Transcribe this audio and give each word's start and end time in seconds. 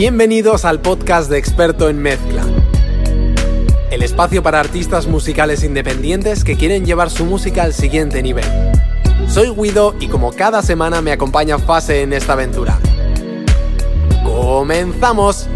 Bienvenidos 0.00 0.64
al 0.64 0.80
podcast 0.80 1.30
de 1.30 1.36
Experto 1.36 1.90
en 1.90 1.98
Mezcla. 1.98 2.42
El 3.90 4.02
espacio 4.02 4.42
para 4.42 4.58
artistas 4.58 5.06
musicales 5.06 5.62
independientes 5.62 6.42
que 6.42 6.56
quieren 6.56 6.86
llevar 6.86 7.10
su 7.10 7.26
música 7.26 7.64
al 7.64 7.74
siguiente 7.74 8.22
nivel. 8.22 8.46
Soy 9.28 9.50
Guido 9.50 9.94
y 10.00 10.08
como 10.08 10.32
cada 10.32 10.62
semana 10.62 11.02
me 11.02 11.12
acompaña 11.12 11.58
Fase 11.58 12.00
en 12.00 12.14
esta 12.14 12.32
aventura. 12.32 12.78
¡Comenzamos! 14.24 15.50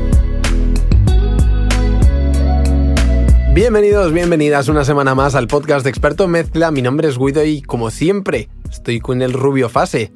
Bienvenidos, 3.55 4.13
bienvenidas 4.13 4.69
una 4.69 4.85
semana 4.85 5.15
más 5.15 5.35
al 5.37 5.49
podcast 5.49 5.85
de 5.85 5.89
Experto 5.89 6.25
en 6.25 6.33
Mezcla. 6.33 6.71
Mi 6.71 6.83
nombre 6.83 7.09
es 7.09 7.17
Guido 7.17 7.43
y 7.47 7.63
como 7.63 7.91
siempre 7.91 8.51
estoy 8.71 9.01
con 9.01 9.23
el 9.23 9.33
rubio 9.33 9.71
Fase. 9.71 10.13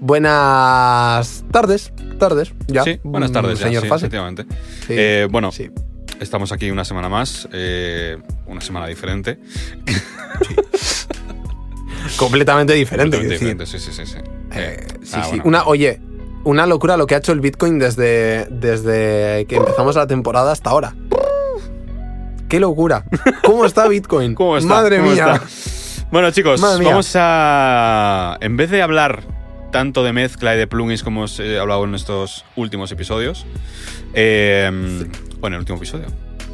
Buenas 0.00 1.44
tardes, 1.50 1.92
tardes, 2.18 2.52
ya. 2.66 2.82
Sí, 2.84 3.00
buenas 3.02 3.32
tardes, 3.32 3.58
señor 3.58 3.82
ya, 3.84 3.88
sí, 3.88 3.94
efectivamente. 3.94 4.44
Sí, 4.86 4.94
Eh, 4.96 5.28
bueno, 5.30 5.50
sí. 5.52 5.70
estamos 6.20 6.52
aquí 6.52 6.70
una 6.70 6.84
semana 6.84 7.08
más, 7.08 7.48
eh, 7.52 8.18
una 8.46 8.60
semana 8.60 8.86
diferente. 8.86 9.38
Completamente 12.18 12.74
diferente. 12.74 13.16
Completamente 13.16 13.34
diferente, 13.34 13.66
sí, 13.66 13.78
sí, 13.78 13.92
sí. 13.92 14.06
sí. 14.06 14.18
Eh, 14.54 14.86
sí, 15.02 15.12
ah, 15.16 15.26
bueno. 15.28 15.42
Una, 15.46 15.64
oye, 15.64 16.00
una 16.44 16.66
locura 16.66 16.96
lo 16.96 17.06
que 17.06 17.14
ha 17.14 17.18
hecho 17.18 17.32
el 17.32 17.40
Bitcoin 17.40 17.78
desde, 17.78 18.46
desde 18.50 19.46
que 19.46 19.56
empezamos 19.56 19.96
la 19.96 20.06
temporada 20.06 20.52
hasta 20.52 20.70
ahora. 20.70 20.94
¡Qué 22.48 22.60
locura! 22.60 23.04
¿Cómo 23.44 23.64
está 23.64 23.88
Bitcoin? 23.88 24.34
¿Cómo 24.36 24.56
está? 24.56 24.74
Madre 24.74 24.98
¿Cómo 24.98 25.10
mía. 25.10 25.34
está? 25.42 26.06
Bueno, 26.12 26.30
chicos, 26.30 26.60
Madre 26.60 26.78
mía. 26.80 26.90
vamos 26.90 27.10
a. 27.16 28.38
En 28.40 28.56
vez 28.56 28.70
de 28.70 28.82
hablar 28.82 29.22
tanto 29.76 30.02
de 30.02 30.14
mezcla 30.14 30.54
y 30.54 30.58
de 30.58 30.66
plugins 30.66 31.02
como 31.02 31.20
hemos 31.20 31.38
eh, 31.38 31.58
hablado 31.58 31.84
en 31.84 31.94
estos 31.94 32.46
últimos 32.56 32.90
episodios, 32.92 33.44
eh, 34.14 34.70
o 35.42 35.46
en 35.46 35.52
el 35.52 35.58
último 35.58 35.76
episodio. 35.76 36.06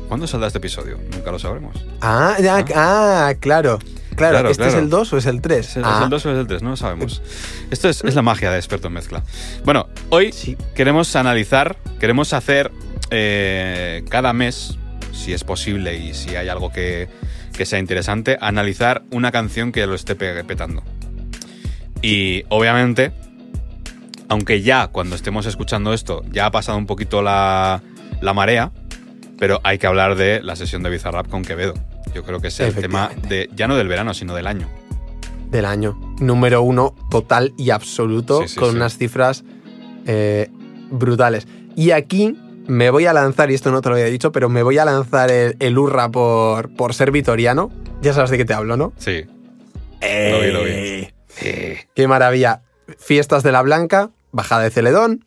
¿Cuándo 0.08 0.26
saldrá 0.26 0.48
este 0.48 0.58
episodio? 0.58 0.98
Nunca 1.12 1.30
lo 1.30 1.38
sabremos. 1.38 1.76
Ah, 2.00 2.36
ya, 2.42 2.64
ah, 2.74 3.32
claro. 3.38 3.78
Claro, 4.16 4.34
Claro, 4.38 4.50
¿este 4.50 4.66
es 4.66 4.74
el 4.74 4.90
2 4.90 5.12
o 5.12 5.16
es 5.18 5.26
el 5.26 5.40
3? 5.40 5.58
¿Es 5.68 5.76
el, 5.76 5.84
es 5.84 5.90
el 6.02 6.10
2 6.10 6.26
o 6.26 6.32
es 6.32 6.38
el 6.38 6.46
3? 6.48 6.62
No 6.62 6.70
lo 6.70 6.76
sabemos. 6.76 7.22
Esto 7.70 7.88
es, 7.88 8.02
es 8.04 8.14
la 8.16 8.22
magia 8.22 8.50
de 8.50 8.56
experto 8.58 8.88
en 8.88 8.94
mezcla. 8.94 9.22
Bueno, 9.64 9.88
hoy 10.10 10.32
Sí. 10.32 10.56
queremos 10.74 11.14
analizar, 11.16 11.76
queremos 12.00 12.32
hacer 12.32 12.72
eh, 13.10 14.04
cada 14.10 14.32
mes, 14.32 14.76
si 15.12 15.32
es 15.32 15.44
posible 15.44 15.96
y 15.96 16.12
si 16.12 16.34
hay 16.34 16.48
algo 16.48 16.70
que, 16.72 17.08
que 17.56 17.64
sea 17.66 17.78
interesante, 17.78 18.36
analizar 18.40 19.02
una 19.12 19.30
canción 19.30 19.70
que 19.72 19.86
lo 19.86 19.94
esté 19.94 20.14
pe- 20.16 20.42
petando. 20.44 20.82
Y 22.02 22.44
obviamente, 22.48 23.12
aunque 24.28 24.62
ya 24.62 24.88
cuando 24.88 25.14
estemos 25.16 25.46
escuchando 25.46 25.92
esto 25.92 26.22
ya 26.32 26.46
ha 26.46 26.50
pasado 26.50 26.76
un 26.78 26.86
poquito 26.86 27.22
la, 27.22 27.80
la 28.20 28.34
marea, 28.34 28.72
pero 29.38 29.60
hay 29.64 29.78
que 29.78 29.86
hablar 29.86 30.16
de 30.16 30.42
la 30.42 30.56
sesión 30.56 30.82
de 30.82 30.90
Bizarrap 30.90 31.28
con 31.28 31.44
Quevedo. 31.44 31.74
Yo 32.14 32.24
creo 32.24 32.40
que 32.40 32.48
es 32.48 32.60
el 32.60 32.74
tema 32.74 33.10
de, 33.28 33.48
ya 33.54 33.68
no 33.68 33.76
del 33.76 33.88
verano, 33.88 34.12
sino 34.14 34.34
del 34.34 34.46
año. 34.46 34.68
Del 35.50 35.64
año. 35.64 35.98
Número 36.20 36.62
uno, 36.62 36.94
total 37.10 37.54
y 37.56 37.70
absoluto, 37.70 38.42
Sí, 38.42 38.48
sí, 38.48 38.60
con 38.60 38.70
sí. 38.70 38.76
unas 38.76 38.98
cifras 38.98 39.44
eh, 40.06 40.48
brutales. 40.90 41.46
Y 41.74 41.92
aquí 41.92 42.36
me 42.66 42.90
voy 42.90 43.06
a 43.06 43.12
lanzar, 43.12 43.50
y 43.50 43.54
esto 43.54 43.70
no 43.70 43.80
te 43.80 43.88
lo 43.88 43.94
había 43.94 44.06
dicho, 44.06 44.30
pero 44.32 44.48
me 44.48 44.62
voy 44.62 44.78
a 44.78 44.84
lanzar 44.84 45.30
el, 45.30 45.56
el 45.58 45.78
hurra 45.78 46.10
por, 46.10 46.74
por 46.74 46.94
ser 46.94 47.10
vitoriano. 47.10 47.70
Ya 48.02 48.12
sabes 48.12 48.30
de 48.30 48.36
qué 48.38 48.44
te 48.44 48.54
hablo, 48.54 48.76
¿no? 48.76 48.92
Sí. 48.98 49.24
Lo 50.00 50.40
vi, 50.40 50.50
lo 50.52 50.64
vi. 50.64 51.01
Eh, 51.44 51.86
Qué 51.94 52.08
maravilla. 52.08 52.62
Fiestas 52.98 53.42
de 53.42 53.52
la 53.52 53.62
Blanca, 53.62 54.10
bajada 54.32 54.62
de 54.62 54.70
Celedón. 54.70 55.24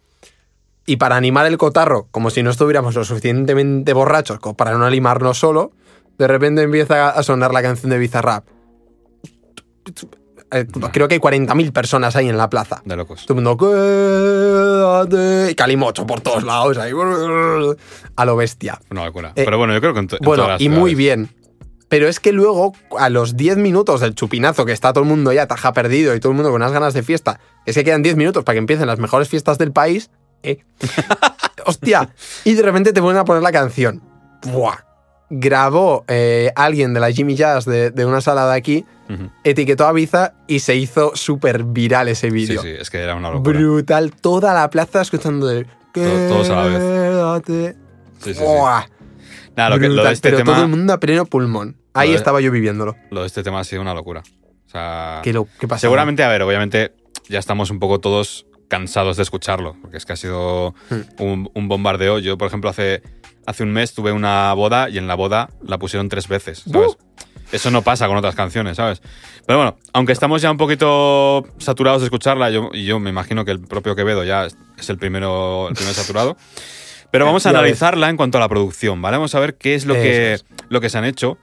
Y 0.86 0.98
para 0.98 1.16
animar 1.16 1.46
el 1.48 1.58
cotarro, 1.58 2.08
como 2.12 2.30
si 2.30 2.44
no 2.44 2.52
estuviéramos 2.52 2.94
lo 2.96 3.04
suficientemente 3.04 3.92
borrachos 3.94 4.40
como 4.40 4.56
para 4.56 4.78
no 4.78 4.86
animarnos 4.86 5.40
solo, 5.40 5.72
de 6.20 6.28
repente 6.28 6.62
empieza 6.62 7.10
a 7.10 7.24
sonar 7.24 7.52
la 7.54 7.62
canción 7.64 7.90
de 7.90 7.98
Bizarrap. 7.98 8.46
Eh, 10.52 10.68
Creo 10.94 11.08
que 11.08 11.16
hay 11.16 11.20
40.000 11.20 11.72
personas 11.74 12.16
ahí 12.16 12.30
en 12.30 12.38
la 12.38 12.50
plaza. 12.50 12.82
De 12.86 12.96
locos. 12.96 13.26
Todo 13.26 13.40
el 13.40 13.44
mundo, 13.44 13.58
quédate. 15.10 15.56
Calimocho 15.56 16.06
por 16.06 16.22
todos 16.22 16.44
lados. 16.44 16.78
Ahí, 16.78 16.92
a 18.16 18.26
lo 18.26 18.36
bestia. 18.36 18.80
Una 18.92 19.06
locura. 19.06 19.30
Eh, 19.36 19.44
Pero 19.44 19.58
bueno, 19.58 19.74
yo 19.74 19.82
creo 19.82 19.94
que 19.94 20.00
en, 20.02 20.08
to- 20.08 20.18
en 20.18 20.22
Bueno, 20.26 20.44
todas 20.44 20.56
las 20.56 20.62
y 20.62 20.70
muy 20.70 20.94
bien. 20.96 21.30
Pero 21.88 22.08
es 22.08 22.20
que 22.20 22.32
luego, 22.32 22.74
a 22.98 23.10
los 23.10 23.38
10 23.38 23.58
minutos 23.58 24.02
del 24.02 24.16
chupinazo, 24.16 24.66
que 24.66 24.72
está 24.72 24.92
todo 24.92 25.04
el 25.04 25.10
mundo 25.10 25.32
ya 25.34 25.46
taja 25.48 25.72
perdido 25.74 26.16
y 26.16 26.20
todo 26.20 26.32
el 26.32 26.36
mundo 26.36 26.50
con 26.52 26.62
unas 26.62 26.72
ganas 26.72 26.94
de 26.94 27.04
fiesta, 27.04 27.40
es 27.66 27.76
que 27.76 27.84
quedan 27.84 28.02
10 28.02 28.16
minutos 28.16 28.44
para 28.44 28.56
que 28.56 28.60
empiecen 28.60 28.88
las 28.88 28.98
mejores 29.00 29.30
fiestas 29.30 29.58
del 29.58 29.72
país, 29.72 30.10
¿eh? 30.44 30.60
¡Hostia! 31.66 32.10
Y 32.44 32.54
de 32.54 32.62
repente 32.64 32.94
te 32.94 33.02
vuelven 33.02 33.22
a 33.22 33.26
poner 33.26 33.44
la 33.44 33.52
canción. 33.52 34.02
¡Buah! 34.44 34.78
Grabó 35.30 36.06
eh, 36.08 36.52
alguien 36.56 36.94
de 36.94 37.00
la 37.00 37.12
Jimmy 37.12 37.36
Jazz 37.36 37.66
de, 37.66 37.90
de 37.90 38.06
una 38.06 38.22
sala 38.22 38.48
de 38.48 38.56
aquí, 38.56 38.86
etiquetó 39.44 39.86
a 39.88 39.92
Biza 39.92 40.34
y 40.48 40.60
se 40.60 40.76
hizo 40.76 41.16
súper 41.16 41.64
viral 41.64 42.08
ese 42.08 42.28
Sí, 42.30 42.34
vídeo. 42.34 42.62
sí, 42.62 42.70
es 42.70 42.90
que 42.92 43.00
era 43.00 43.16
una 43.16 43.30
locura. 43.32 43.58
Brutal. 43.60 44.12
Toda 44.20 44.54
la 44.54 44.70
plaza 44.70 45.02
escuchando 45.02 45.48
de... 45.48 45.66
Todos- 45.94 46.30
todos 46.30 46.50
a 46.50 46.56
la 46.56 46.66
vez. 46.66 47.46
Sí, 47.46 48.34
sí, 48.34 48.34
sí. 48.36 48.44
¡Buah! 48.44 48.84
Lo, 49.58 49.80
que, 49.80 49.90
lo 49.90 50.04
de 50.04 50.12
este 50.14 50.30
pero 50.30 50.38
tema, 50.38 50.54
todo 50.54 50.64
el 50.64 50.70
mundo 50.70 50.94
a 50.94 51.00
pleno 51.00 51.26
pulmón. 51.26 51.78
Ahí 51.94 52.10
de- 52.12 52.16
estaba 52.16 52.42
yo 52.42 52.52
viviéndolo. 52.52 52.96
lo 53.12 53.22
de 53.22 53.28
este 53.28 53.42
tema 53.44 53.60
ha 53.60 53.64
sido 53.64 53.82
una 53.82 53.94
locura. 53.94 54.22
O 54.66 54.70
sea, 54.70 55.22
¿Qué, 55.24 55.32
lo, 55.34 55.48
qué 55.60 55.68
pasa? 55.68 55.82
seguramente, 55.82 56.24
a 56.24 56.28
ver, 56.30 56.42
obviamente 56.42 56.94
ya 57.30 57.40
estamos 57.40 57.70
un 57.72 57.80
poco 57.80 58.00
todos 58.00 58.46
cansados 58.68 59.16
de 59.18 59.24
escucharlo, 59.24 59.78
porque 59.82 59.98
es 59.98 60.06
que 60.06 60.14
ha 60.14 60.18
sido 60.18 60.74
Hmm. 60.90 61.02
un, 61.24 61.50
un 61.54 61.68
bombardeo. 61.68 62.20
Yo, 62.20 62.38
por 62.38 62.48
ejemplo, 62.48 62.70
hace, 62.70 63.02
hace 63.46 63.64
un 63.64 63.72
mes 63.72 63.94
tuve 63.94 64.12
una 64.12 64.52
boda 64.54 64.90
y 64.90 64.98
en 64.98 65.08
la 65.08 65.16
boda 65.16 65.50
la 65.64 65.78
pusieron 65.78 66.10
tres 66.10 66.28
veces, 66.28 66.64
¿sabes? 66.70 66.90
¡Uh! 66.92 66.98
Eso 67.52 67.70
no 67.70 67.84
pasa 67.84 68.08
con 68.08 68.18
otras 68.18 68.34
canciones, 68.36 68.76
¿sabes? 68.78 69.02
Pero 69.46 69.60
bueno, 69.60 69.78
aunque 69.94 70.12
estamos 70.12 70.42
ya 70.42 70.50
un 70.50 70.58
poquito 70.58 71.46
saturados 71.60 72.02
de 72.02 72.08
escucharla, 72.08 72.50
yo, 72.50 72.72
y 72.74 72.86
yo 72.86 73.00
me 73.00 73.12
imagino 73.12 73.46
que 73.46 73.52
el 73.52 73.62
propio 73.62 73.96
Quevedo 73.96 74.24
ya 74.24 74.46
es, 74.46 74.58
es 74.80 74.90
el 74.90 74.98
primero, 74.98 75.70
el 75.70 75.76
primero 75.76 75.94
saturado. 75.94 76.36
Pero 77.16 77.26
vamos 77.26 77.46
a 77.46 77.52
analizarla 77.52 78.10
en 78.10 78.18
cuanto 78.18 78.38
a 78.38 78.42
la 78.42 78.50
producción, 78.50 79.02
¿vale? 79.02 79.16
Vamos 79.16 79.34
a 79.36 79.40
ver 79.40 79.56
qué 79.56 79.74
es 79.74 79.86
lo, 79.86 79.94
que, 79.94 80.38
lo 80.68 80.82
que 80.82 80.90
se 80.90 80.98
han 80.98 81.06
hecho. 81.06 81.38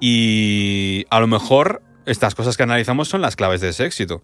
Y 0.00 1.04
a 1.10 1.20
lo 1.20 1.26
mejor 1.26 1.82
estas 2.06 2.34
cosas 2.34 2.56
que 2.56 2.62
analizamos 2.62 3.08
son 3.08 3.20
las 3.20 3.36
claves 3.36 3.60
de 3.60 3.68
ese 3.68 3.84
éxito. 3.84 4.22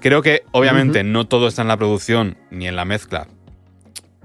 Creo 0.00 0.22
que 0.22 0.44
obviamente 0.52 1.02
no 1.02 1.26
todo 1.26 1.48
está 1.48 1.62
en 1.62 1.68
la 1.68 1.76
producción 1.76 2.38
ni 2.52 2.68
en 2.68 2.76
la 2.76 2.84
mezcla, 2.84 3.26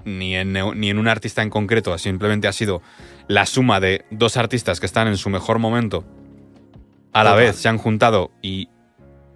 ni 0.04 0.36
en, 0.36 0.52
ni 0.52 0.88
en 0.88 0.98
un 0.98 1.08
artista 1.08 1.42
en 1.42 1.50
concreto, 1.50 1.98
simplemente 1.98 2.46
ha 2.46 2.52
sido 2.52 2.80
la 3.26 3.44
suma 3.44 3.80
de 3.80 4.04
dos 4.12 4.36
artistas 4.36 4.78
que 4.78 4.86
están 4.86 5.08
en 5.08 5.16
su 5.16 5.30
mejor 5.30 5.58
momento, 5.58 6.04
a 7.12 7.24
la 7.24 7.30
Total. 7.30 7.44
vez 7.44 7.56
se 7.56 7.68
han 7.68 7.78
juntado 7.78 8.30
y 8.40 8.68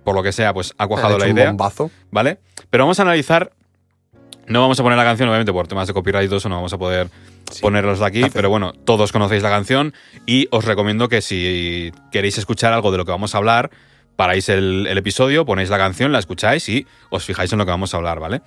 por 0.05 0.15
lo 0.15 0.23
que 0.23 0.33
sea, 0.33 0.55
pues 0.55 0.75
ha 0.79 0.87
cuajado 0.87 1.19
la 1.19 1.25
un 1.27 1.33
idea, 1.33 1.49
bombazo. 1.49 1.91
¿vale? 2.11 2.39
Pero 2.71 2.85
vamos 2.85 2.99
a 2.99 3.03
analizar, 3.03 3.53
no 4.49 4.61
vamos 4.61 4.79
a 4.81 4.83
poner 4.83 4.97
la 4.99 5.05
canción, 5.05 5.29
obviamente 5.29 5.53
por 5.53 5.67
temas 5.69 5.87
de 5.89 5.95
copyright 5.95 6.25
y 6.27 6.29
todo 6.29 6.39
eso 6.39 6.49
no 6.49 6.57
vamos 6.57 6.73
a 6.73 6.79
poder 6.79 7.09
Sí. 7.51 7.63
ponerlos 7.63 7.99
de 8.01 8.05
aquí, 8.07 8.23
pero 8.33 8.51
bueno, 8.51 8.73
todos 8.73 9.11
conocéis 9.11 9.43
la 9.43 9.49
canción 9.49 9.95
y 10.27 10.49
os 10.51 10.67
recomiendo 10.67 11.09
que 11.09 11.23
si 11.23 11.93
queréis 12.13 12.37
escuchar 12.37 12.75
algo 12.75 12.93
de 12.93 12.99
lo 12.99 13.07
que 13.07 13.11
vamos 13.11 13.35
a 13.35 13.39
hablar, 13.39 13.71
paráis 14.17 14.51
el, 14.51 14.87
el 14.87 14.99
episodio, 14.99 15.47
ponéis 15.47 15.71
la 15.71 15.79
canción, 15.79 16.13
la 16.13 16.19
escucháis 16.19 16.69
y 16.69 16.87
os 17.09 17.25
fijáis 17.25 17.51
en 17.53 17.59
lo 17.59 17.65
que 17.65 17.71
vamos 17.71 17.95
a 17.95 17.97
hablar, 17.97 18.21
¿vale? 18.21 18.43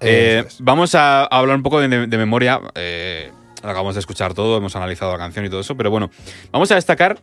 Eh, 0.00 0.44
vamos 0.60 0.94
a 0.94 1.22
a 1.22 1.26
hablar 1.38 1.56
un 1.56 1.62
poco 1.64 1.80
de, 1.80 2.06
de 2.06 2.16
memoria. 2.18 2.60
eh, 2.76 3.32
acabamos 3.58 3.94
de 3.94 4.00
escuchar 4.00 4.34
todo, 4.34 4.58
hemos 4.58 4.76
analizado 4.76 5.10
la 5.10 5.18
canción 5.18 5.44
y 5.46 5.48
todo 5.48 5.60
eso, 5.60 5.74
pero 5.76 5.90
bueno, 5.90 6.10
vamos 6.52 6.70
a 6.70 6.74
destacar 6.76 7.18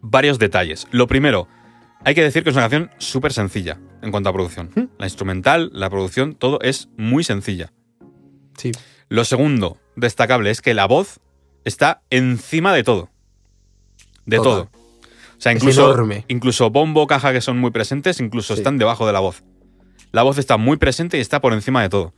varios 0.00 0.38
detalles. 0.38 0.86
Lo 0.90 1.06
primero, 1.06 1.48
hay 2.06 2.14
que 2.14 2.22
decir 2.22 2.44
que 2.44 2.50
es 2.50 2.56
una 2.56 2.62
canción 2.68 2.90
súper 2.98 3.32
sencilla 3.32 3.78
en 4.00 4.12
cuanto 4.12 4.28
a 4.30 4.32
producción. 4.32 4.70
¿Mm? 4.74 4.82
La 4.98 5.06
instrumental, 5.06 5.70
la 5.74 5.90
producción, 5.90 6.34
todo 6.36 6.60
es 6.62 6.88
muy 6.96 7.24
sencilla. 7.24 7.72
Sí. 8.56 8.70
Lo 9.08 9.24
segundo, 9.24 9.78
destacable, 9.96 10.50
es 10.50 10.62
que 10.62 10.72
la 10.72 10.86
voz 10.86 11.18
está 11.64 12.02
encima 12.10 12.72
de 12.72 12.84
todo. 12.84 13.10
De 14.24 14.36
Total. 14.36 14.52
todo. 14.52 14.70
O 15.36 15.40
sea, 15.40 15.50
incluso, 15.52 15.92
enorme. 15.92 16.24
incluso 16.28 16.70
bombo, 16.70 17.06
caja 17.08 17.32
que 17.32 17.40
son 17.40 17.58
muy 17.58 17.72
presentes, 17.72 18.20
incluso 18.20 18.54
Sí. 18.54 18.60
están 18.60 18.78
debajo 18.78 19.06
de 19.06 19.12
la 19.12 19.20
voz. 19.20 19.42
La 20.12 20.22
voz 20.22 20.38
está 20.38 20.56
muy 20.56 20.76
presente 20.76 21.18
y 21.18 21.20
está 21.20 21.40
por 21.40 21.52
encima 21.52 21.82
de 21.82 21.88
todo. 21.88 22.14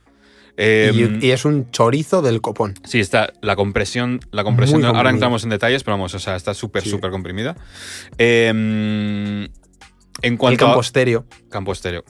Eh, 0.55 1.17
y, 1.21 1.27
y 1.27 1.31
es 1.31 1.45
un 1.45 1.71
chorizo 1.71 2.21
del 2.21 2.41
copón. 2.41 2.75
Sí, 2.83 2.99
está 2.99 3.33
la 3.41 3.55
compresión. 3.55 4.19
La 4.31 4.43
compresión 4.43 4.83
ahora 4.85 5.09
entramos 5.09 5.43
en 5.43 5.49
detalles, 5.49 5.83
pero 5.83 5.95
vamos, 5.97 6.13
o 6.13 6.19
sea, 6.19 6.35
está 6.35 6.53
súper, 6.53 6.83
Sí. 6.83 6.89
súper 6.89 7.11
comprimida. 7.11 7.55
Eh, 8.17 9.47
en 10.21 10.33
El 10.33 10.39
cuanto 10.39 10.65
campo 10.65 10.79
a. 10.79 10.81
estéreo. 10.81 11.25
Campo 11.49 11.71
estéreo. 11.71 12.03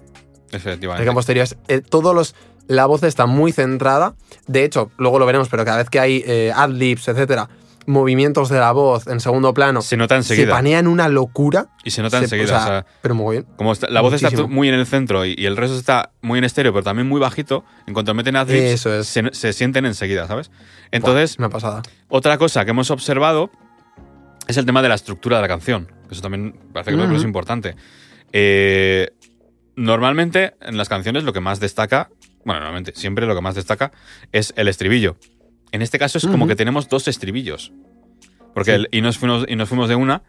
Efectivamente. 0.51 1.03
El 1.03 1.05
campo 1.07 1.19
estéreo 1.19 1.43
es. 1.43 1.57
eh, 1.67 1.81
todos 1.81 2.13
los. 2.15 2.35
La 2.67 2.85
voz 2.85 3.01
está 3.03 3.25
muy 3.25 3.51
centrada. 3.51 4.15
De 4.47 4.63
hecho, 4.63 4.91
luego 4.97 5.17
lo 5.19 5.25
veremos, 5.25 5.49
pero 5.49 5.65
cada 5.65 5.77
vez 5.77 5.89
que 5.89 5.99
hay 5.99 6.23
eh, 6.25 6.51
adlibs, 6.55 7.07
etcétera, 7.07 7.49
movimientos 7.87 8.49
de 8.49 8.59
la 8.59 8.71
voz 8.71 9.07
en 9.07 9.19
segundo 9.19 9.55
plano 9.55 9.81
Se 9.81 9.97
nota 9.97 10.13
se 10.21 10.33
enseguida. 10.33 10.53
panean 10.53 10.85
una 10.85 11.09
locura. 11.09 11.69
Y 11.83 11.89
se 11.89 12.03
nota 12.03 12.19
se- 12.19 12.25
enseguida. 12.25 12.45
o 12.45 12.47
sea, 12.47 12.59
o 12.59 12.67
sea, 12.67 12.85
pero 13.01 13.15
muy 13.15 13.37
bien. 13.37 13.47
como 13.57 13.71
está- 13.71 13.89
la 13.89 14.01
voz 14.01 14.13
está 14.13 14.27
muchísimo. 14.27 14.47
muy 14.49 14.69
en 14.69 14.75
el 14.75 14.85
centro 14.85 15.25
y, 15.25 15.33
y 15.35 15.47
el 15.47 15.57
resto 15.57 15.75
está 15.77 16.11
muy 16.21 16.37
en 16.37 16.43
estéreo, 16.45 16.71
pero 16.71 16.83
también 16.83 17.07
muy 17.07 17.19
bajito, 17.19 17.63
en 17.87 17.95
cuanto 17.95 18.13
meten 18.13 18.35
adlibs, 18.35 18.61
Eso 18.65 18.93
es. 18.93 19.07
se, 19.07 19.23
se 19.33 19.51
sienten 19.53 19.87
enseguida, 19.87 20.27
¿sabes? 20.27 20.51
Entonces, 20.91 21.37
Buah, 21.37 21.47
una 21.47 21.51
pasada. 21.53 21.81
otra 22.07 22.37
cosa 22.37 22.65
que 22.65 22.71
hemos 22.71 22.91
observado 22.91 23.49
es 24.47 24.57
el 24.57 24.65
tema 24.67 24.83
de 24.83 24.89
la 24.89 24.95
estructura 24.95 25.37
de 25.37 25.41
la 25.41 25.47
canción. 25.47 25.91
Eso 26.11 26.21
también 26.21 26.55
parece 26.71 26.95
que 26.95 27.15
es 27.15 27.23
importante. 27.23 27.75
Eh, 28.33 29.09
normalmente 29.75 30.53
en 30.61 30.77
las 30.77 30.89
canciones 30.89 31.23
lo 31.23 31.33
que 31.33 31.39
más 31.39 31.59
destaca, 31.59 32.09
bueno, 32.45 32.59
normalmente 32.61 32.93
siempre 32.95 33.25
lo 33.25 33.35
que 33.35 33.41
más 33.41 33.55
destaca 33.55 33.91
es 34.31 34.53
el 34.57 34.67
estribillo. 34.67 35.17
En 35.71 35.81
este 35.81 35.99
caso 35.99 36.17
es 36.17 36.25
como 36.25 36.47
que 36.47 36.55
tenemos 36.55 36.89
dos 36.89 37.07
estribillos. 37.07 37.71
Porque 38.53 38.71
Sí. 38.71 38.75
el- 38.77 38.89
y, 38.91 39.01
nos 39.01 39.17
fuimos, 39.17 39.45
y 39.47 39.55
nos 39.55 39.69
fuimos 39.69 39.87
de 39.89 39.95
una, 39.95 40.23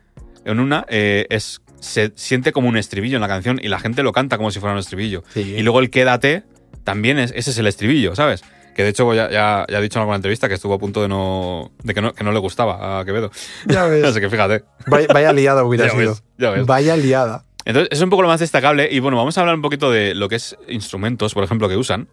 en 0.44 0.60
una 0.60 0.84
eh, 0.88 1.26
es, 1.30 1.62
se 1.80 2.12
siente 2.14 2.52
como 2.52 2.68
un 2.68 2.76
estribillo 2.76 3.16
en 3.16 3.22
la 3.22 3.28
canción 3.28 3.58
y 3.62 3.68
la 3.68 3.78
gente 3.80 4.02
lo 4.02 4.12
canta 4.12 4.36
como 4.36 4.50
si 4.50 4.60
fuera 4.60 4.74
un 4.74 4.78
estribillo. 4.78 5.24
Sí. 5.32 5.54
Y 5.56 5.62
luego 5.62 5.80
el 5.80 5.90
quédate 5.90 6.44
también 6.84 7.18
es, 7.18 7.32
ese 7.34 7.50
es 7.50 7.58
el 7.58 7.66
estribillo, 7.66 8.14
¿sabes? 8.14 8.42
Que 8.74 8.82
de 8.84 8.90
hecho 8.90 9.12
ya, 9.14 9.30
ya, 9.30 9.66
ya 9.68 9.78
ha 9.78 9.80
dicho 9.80 9.98
en 9.98 10.02
alguna 10.02 10.16
entrevista 10.16 10.48
que 10.48 10.54
estuvo 10.54 10.74
a 10.74 10.78
punto 10.78 11.02
de 11.02 11.08
no. 11.08 11.72
de 11.82 11.92
que 11.94 12.00
no, 12.02 12.12
que 12.12 12.22
no 12.22 12.32
le 12.32 12.38
gustaba 12.38 13.00
a 13.00 13.04
Quevedo. 13.04 13.30
Ya 13.66 13.84
ves. 13.86 14.04
Así 14.04 14.20
que 14.20 14.28
fíjate. 14.30 14.64
Vaya, 14.86 15.06
vaya 15.12 15.32
liada 15.32 15.64
hubiera 15.64 15.86
Ya 15.88 15.90
sido. 15.92 16.10
ves, 16.10 16.22
ya 16.38 16.50
ves. 16.50 16.66
Vaya 16.66 16.96
liada. 16.96 17.44
Entonces, 17.64 17.88
es 17.92 18.00
un 18.02 18.10
poco 18.10 18.22
lo 18.22 18.28
más 18.28 18.40
destacable. 18.40 18.88
Y 18.90 19.00
bueno, 19.00 19.16
vamos 19.16 19.36
a 19.36 19.40
hablar 19.42 19.54
un 19.54 19.62
poquito 19.62 19.90
de 19.90 20.14
lo 20.14 20.28
que 20.28 20.36
es 20.36 20.56
instrumentos, 20.68 21.34
por 21.34 21.44
ejemplo, 21.44 21.68
que 21.68 21.76
usan. 21.76 22.08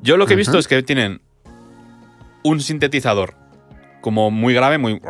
Yo 0.00 0.16
lo 0.16 0.26
que 0.26 0.34
he 0.34 0.36
visto 0.36 0.58
es 0.58 0.68
que 0.68 0.82
tienen 0.82 1.20
un 2.42 2.60
sintetizador 2.60 3.34
como 4.00 4.30
muy 4.30 4.54
grave, 4.54 4.78
muy. 4.78 5.00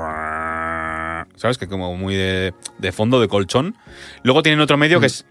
¿Sabes? 1.37 1.59
Que 1.59 1.69
como 1.69 1.95
muy 1.97 2.17
de, 2.17 2.55
de 2.79 2.93
fondo, 2.93 3.21
de 3.21 3.29
colchón. 3.29 3.77
Luego 4.25 4.43
tienen 4.43 4.61
otro 4.61 4.77
medio 4.77 4.99
que 5.01 5.07
es. 5.07 5.27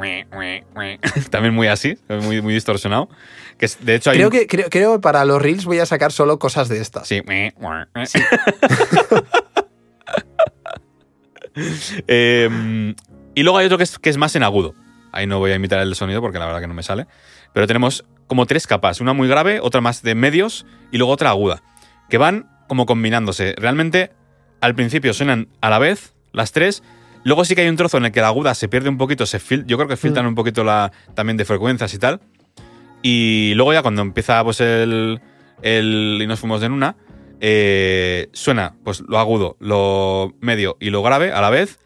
También 1.30 1.52
muy 1.54 1.66
así, 1.66 1.98
muy, 2.08 2.40
muy 2.40 2.54
distorsionado. 2.54 3.10
Que 3.58 3.66
es, 3.66 3.84
de 3.84 3.96
hecho 3.96 4.10
hay. 4.10 4.16
Creo 4.16 4.28
un- 4.28 4.32
que, 4.32 4.46
creo, 4.46 4.70
creo 4.70 4.92
que 4.94 5.00
para 5.00 5.24
los 5.26 5.42
reels 5.42 5.66
voy 5.66 5.78
a 5.80 5.84
sacar 5.86 6.12
solo 6.12 6.38
cosas 6.38 6.68
de 6.70 6.80
estas. 6.80 7.06
Sí. 7.06 7.20
Eh, 12.06 12.94
y 13.40 13.42
luego 13.42 13.58
hay 13.58 13.66
otro 13.66 13.78
que 13.78 13.84
es, 13.84 13.98
que 13.98 14.10
es 14.10 14.16
más 14.16 14.36
en 14.36 14.42
agudo. 14.42 14.74
Ahí 15.12 15.26
no 15.26 15.38
voy 15.38 15.50
a 15.50 15.56
imitar 15.56 15.80
el 15.80 15.94
sonido 15.94 16.20
porque 16.20 16.38
la 16.38 16.46
verdad 16.46 16.60
que 16.60 16.68
no 16.68 16.74
me 16.74 16.82
sale. 16.82 17.06
Pero 17.52 17.66
tenemos 17.66 18.04
como 18.26 18.46
tres 18.46 18.66
capas. 18.66 19.00
Una 19.00 19.12
muy 19.12 19.26
grave, 19.28 19.58
otra 19.60 19.80
más 19.80 20.02
de 20.02 20.14
medios 20.14 20.66
y 20.92 20.98
luego 20.98 21.12
otra 21.12 21.30
aguda. 21.30 21.62
Que 22.08 22.18
van 22.18 22.48
como 22.68 22.86
combinándose. 22.86 23.54
Realmente 23.56 24.12
al 24.60 24.74
principio 24.74 25.12
suenan 25.14 25.48
a 25.60 25.70
la 25.70 25.78
vez 25.78 26.14
las 26.32 26.52
tres. 26.52 26.82
Luego 27.24 27.44
sí 27.44 27.54
que 27.54 27.62
hay 27.62 27.68
un 27.68 27.76
trozo 27.76 27.96
en 27.96 28.04
el 28.04 28.12
que 28.12 28.20
la 28.20 28.28
aguda 28.28 28.54
se 28.54 28.68
pierde 28.68 28.88
un 28.88 28.98
poquito. 28.98 29.26
Se 29.26 29.40
fil- 29.40 29.64
yo 29.66 29.76
creo 29.78 29.88
que 29.88 29.96
filtran 29.96 30.26
un 30.26 30.34
poquito 30.36 30.62
la, 30.62 30.92
también 31.14 31.36
de 31.36 31.44
frecuencias 31.44 31.92
y 31.94 31.98
tal. 31.98 32.20
Y 33.02 33.54
luego 33.54 33.72
ya 33.72 33.82
cuando 33.82 34.02
empieza 34.02 34.44
pues 34.44 34.60
el, 34.60 35.20
el 35.62 36.18
y 36.22 36.26
nos 36.26 36.38
fuimos 36.38 36.60
de 36.60 36.66
en 36.66 36.72
una, 36.72 36.96
eh, 37.40 38.28
suena 38.32 38.74
pues 38.84 39.00
lo 39.08 39.18
agudo, 39.18 39.56
lo 39.60 40.34
medio 40.40 40.76
y 40.78 40.90
lo 40.90 41.02
grave 41.02 41.32
a 41.32 41.40
la 41.40 41.50
vez. 41.50 41.78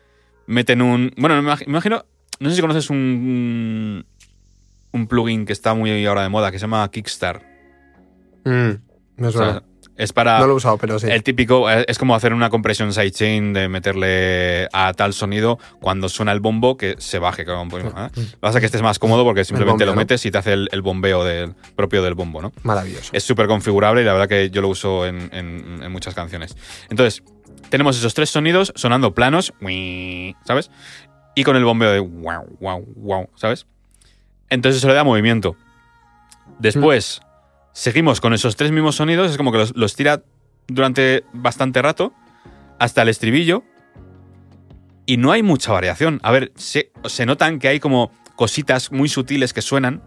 Meten 0.46 0.82
un... 0.82 1.12
Bueno, 1.17 1.41
me 1.41 1.50
imag- 1.50 1.67
me 1.67 1.73
imagino... 1.73 2.05
No 2.41 2.50
sé 2.50 2.56
si 2.56 2.61
conoces 2.62 2.91
un, 2.91 4.05
un 4.93 5.06
plugin 5.06 5.46
que 5.46 5.52
está 5.52 5.73
muy 5.75 6.05
ahora 6.05 6.23
de 6.23 6.29
moda 6.29 6.50
que 6.50 6.58
se 6.58 6.62
llama 6.62 6.91
Kickstar. 6.91 7.43
Mm, 8.44 8.70
me 9.17 9.29
O 9.29 9.32
suena. 9.32 9.52
sea, 9.52 9.62
es 9.96 10.12
para... 10.12 10.41
no 10.41 10.46
lo 10.49 10.55
he 10.55 10.56
usado, 10.56 10.76
pero 10.76 10.99
sí. 10.99 11.06
El 11.08 11.23
típico 11.23 11.70
eh, 11.70 11.85
es 11.87 11.96
como 11.99 12.17
hacer 12.17 12.32
una 12.35 12.50
compresión 12.50 12.93
sidechain 12.93 13.52
de 13.52 13.69
meterle 13.69 14.67
a 14.73 14.93
tal 14.94 15.12
sonido 15.14 15.61
cuando 15.81 16.08
suena 16.08 16.32
el 16.32 16.41
bombo 16.41 16.76
que 16.76 16.97
se 16.99 17.20
baje. 17.20 17.44
Como, 17.44 17.69
pues, 17.70 17.85
¿eh? 17.85 17.88
Lo 17.94 18.11
que 18.11 18.37
pasa 18.40 18.58
es 18.58 18.61
que 18.62 18.67
estés 18.67 18.82
más 18.82 18.99
cómodo 18.99 19.23
porque 19.23 19.44
simplemente 19.44 19.85
bombeo, 19.85 19.87
lo 19.87 19.93
¿no? 19.93 19.99
metes 20.00 20.26
y 20.26 20.32
te 20.32 20.38
hace 20.38 20.52
el, 20.55 20.69
el 20.73 20.82
bombeo 20.82 21.23
del, 21.23 21.55
propio 21.76 22.02
del 22.02 22.14
bombo, 22.14 22.43
¿no? 22.43 22.52
Maravilloso. 22.64 23.11
Es 23.12 23.23
súper 23.23 23.47
configurable 23.47 24.02
y 24.02 24.05
la 24.05 24.12
verdad 24.12 24.29
que 24.29 24.50
yo 24.50 24.61
lo 24.61 24.69
uso 24.69 25.06
en, 25.06 25.31
en- 25.32 25.81
en 25.85 25.93
muchas 25.93 26.14
canciones. 26.14 26.56
Entonces, 26.90 27.23
tenemos 27.69 27.96
esos 27.99 28.14
tres 28.14 28.31
sonidos 28.31 28.72
sonando 28.76 29.14
planos, 29.14 29.52
¿sabes? 30.44 30.70
Y 31.34 31.44
con 31.44 31.56
el 31.56 31.64
bombeo 31.64 31.90
de 31.90 32.00
wow, 32.00 32.46
wow, 32.61 32.84
wow, 32.96 33.28
¿sabes? 33.34 33.66
Entonces 34.50 34.78
eso 34.78 34.88
le 34.88 34.94
da 34.94 35.05
movimiento. 35.05 35.56
Después, 36.58 37.20
seguimos 37.72 38.20
con 38.20 38.34
esos 38.34 38.56
tres 38.56 38.70
mismos 38.70 38.96
sonidos, 38.96 39.31
es 39.31 39.37
como 39.37 39.50
que 39.52 39.58
los, 39.58 39.76
los 39.76 39.96
tira 39.96 40.22
durante 40.69 41.25
bastante 41.32 41.82
rato 41.82 42.12
hasta 42.78 43.02
el 43.02 43.08
estribillo 43.08 43.64
y 45.06 45.16
no 45.16 45.32
hay 45.32 45.43
mucha 45.43 45.72
variación. 45.72 46.20
A 46.22 46.31
ver, 46.31 46.52
se, 46.56 46.93
se 47.05 47.26
notan 47.26 47.58
que 47.58 47.69
hay 47.69 47.81
como 47.81 48.11
cositas 48.37 48.93
muy 48.93 49.08
sutiles 49.08 49.52
que 49.52 49.62
suenan, 49.62 50.02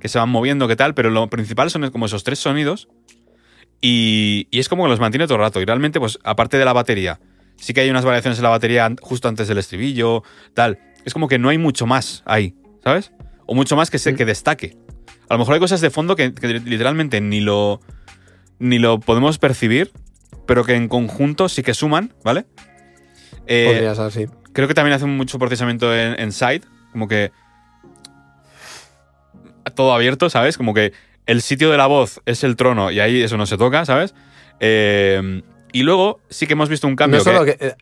que 0.00 0.08
se 0.08 0.18
van 0.18 0.28
moviendo, 0.28 0.68
que 0.68 0.76
tal, 0.76 0.94
pero 0.94 1.10
lo 1.10 1.28
principal 1.28 1.70
son 1.70 1.90
como 1.90 2.06
esos 2.06 2.24
tres 2.24 2.38
sonidos 2.38 2.88
y, 3.82 4.48
y 4.50 4.58
es 4.60 4.70
como 4.70 4.84
que 4.84 4.88
los 4.90 5.00
mantiene 5.00 5.26
todo 5.26 5.34
el 5.34 5.40
rato. 5.42 5.60
Y 5.60 5.66
realmente, 5.66 6.00
pues 6.00 6.18
aparte 6.24 6.56
de 6.56 6.64
la 6.64 6.72
batería, 6.72 7.20
sí 7.56 7.74
que 7.74 7.80
hay 7.82 7.90
unas 7.90 8.04
variaciones 8.06 8.38
en 8.38 8.44
la 8.44 8.48
batería 8.48 8.90
justo 9.02 9.28
antes 9.28 9.46
del 9.48 9.58
estribillo, 9.58 10.22
tal. 10.54 10.78
Es 11.04 11.12
como 11.12 11.28
que 11.28 11.38
no 11.38 11.48
hay 11.50 11.58
mucho 11.58 11.84
más 11.86 12.22
ahí, 12.24 12.54
¿sabes? 12.82 13.12
O 13.44 13.54
mucho 13.54 13.76
más 13.76 13.90
que, 13.90 13.98
se, 13.98 14.12
Mm. 14.12 14.16
que 14.16 14.24
destaque. 14.24 14.76
A 15.28 15.34
lo 15.34 15.38
mejor 15.40 15.54
hay 15.54 15.60
cosas 15.60 15.80
de 15.80 15.90
fondo 15.90 16.16
que, 16.16 16.32
que 16.32 16.48
literalmente 16.60 17.20
ni 17.20 17.40
lo, 17.40 17.80
ni 18.58 18.78
lo 18.78 19.00
podemos 19.00 19.38
percibir, 19.38 19.90
pero 20.46 20.64
que 20.64 20.74
en 20.74 20.88
conjunto 20.88 21.48
sí 21.48 21.62
que 21.62 21.74
suman, 21.74 22.12
¿vale? 22.24 22.46
Eh, 23.46 23.66
Podría 23.66 23.94
ser 23.96 24.04
así. 24.04 24.26
creo 24.52 24.68
que 24.68 24.74
también 24.74 24.94
hace 24.94 25.06
mucho 25.06 25.38
procesamiento 25.38 25.94
en, 25.94 26.18
en 26.20 26.30
side, 26.32 26.62
como 26.92 27.08
que 27.08 27.32
todo 29.74 29.92
abierto, 29.94 30.28
¿sabes? 30.28 30.56
Como 30.56 30.74
que 30.74 30.92
el 31.26 31.42
sitio 31.42 31.70
de 31.70 31.76
la 31.76 31.86
voz 31.86 32.20
es 32.26 32.44
el 32.44 32.56
trono 32.56 32.90
y 32.90 33.00
ahí 33.00 33.22
eso 33.22 33.36
no 33.36 33.46
se 33.46 33.56
toca, 33.56 33.84
¿sabes? 33.84 34.14
Eh, 34.60 35.42
y 35.72 35.82
luego 35.82 36.20
sí 36.28 36.46
que 36.46 36.52
hemos 36.54 36.68
visto 36.68 36.86
un 36.86 36.96
cambio. 36.96 37.18
No 37.18 37.24
solo 37.24 37.44
que, 37.44 37.56
eh, 37.60 37.74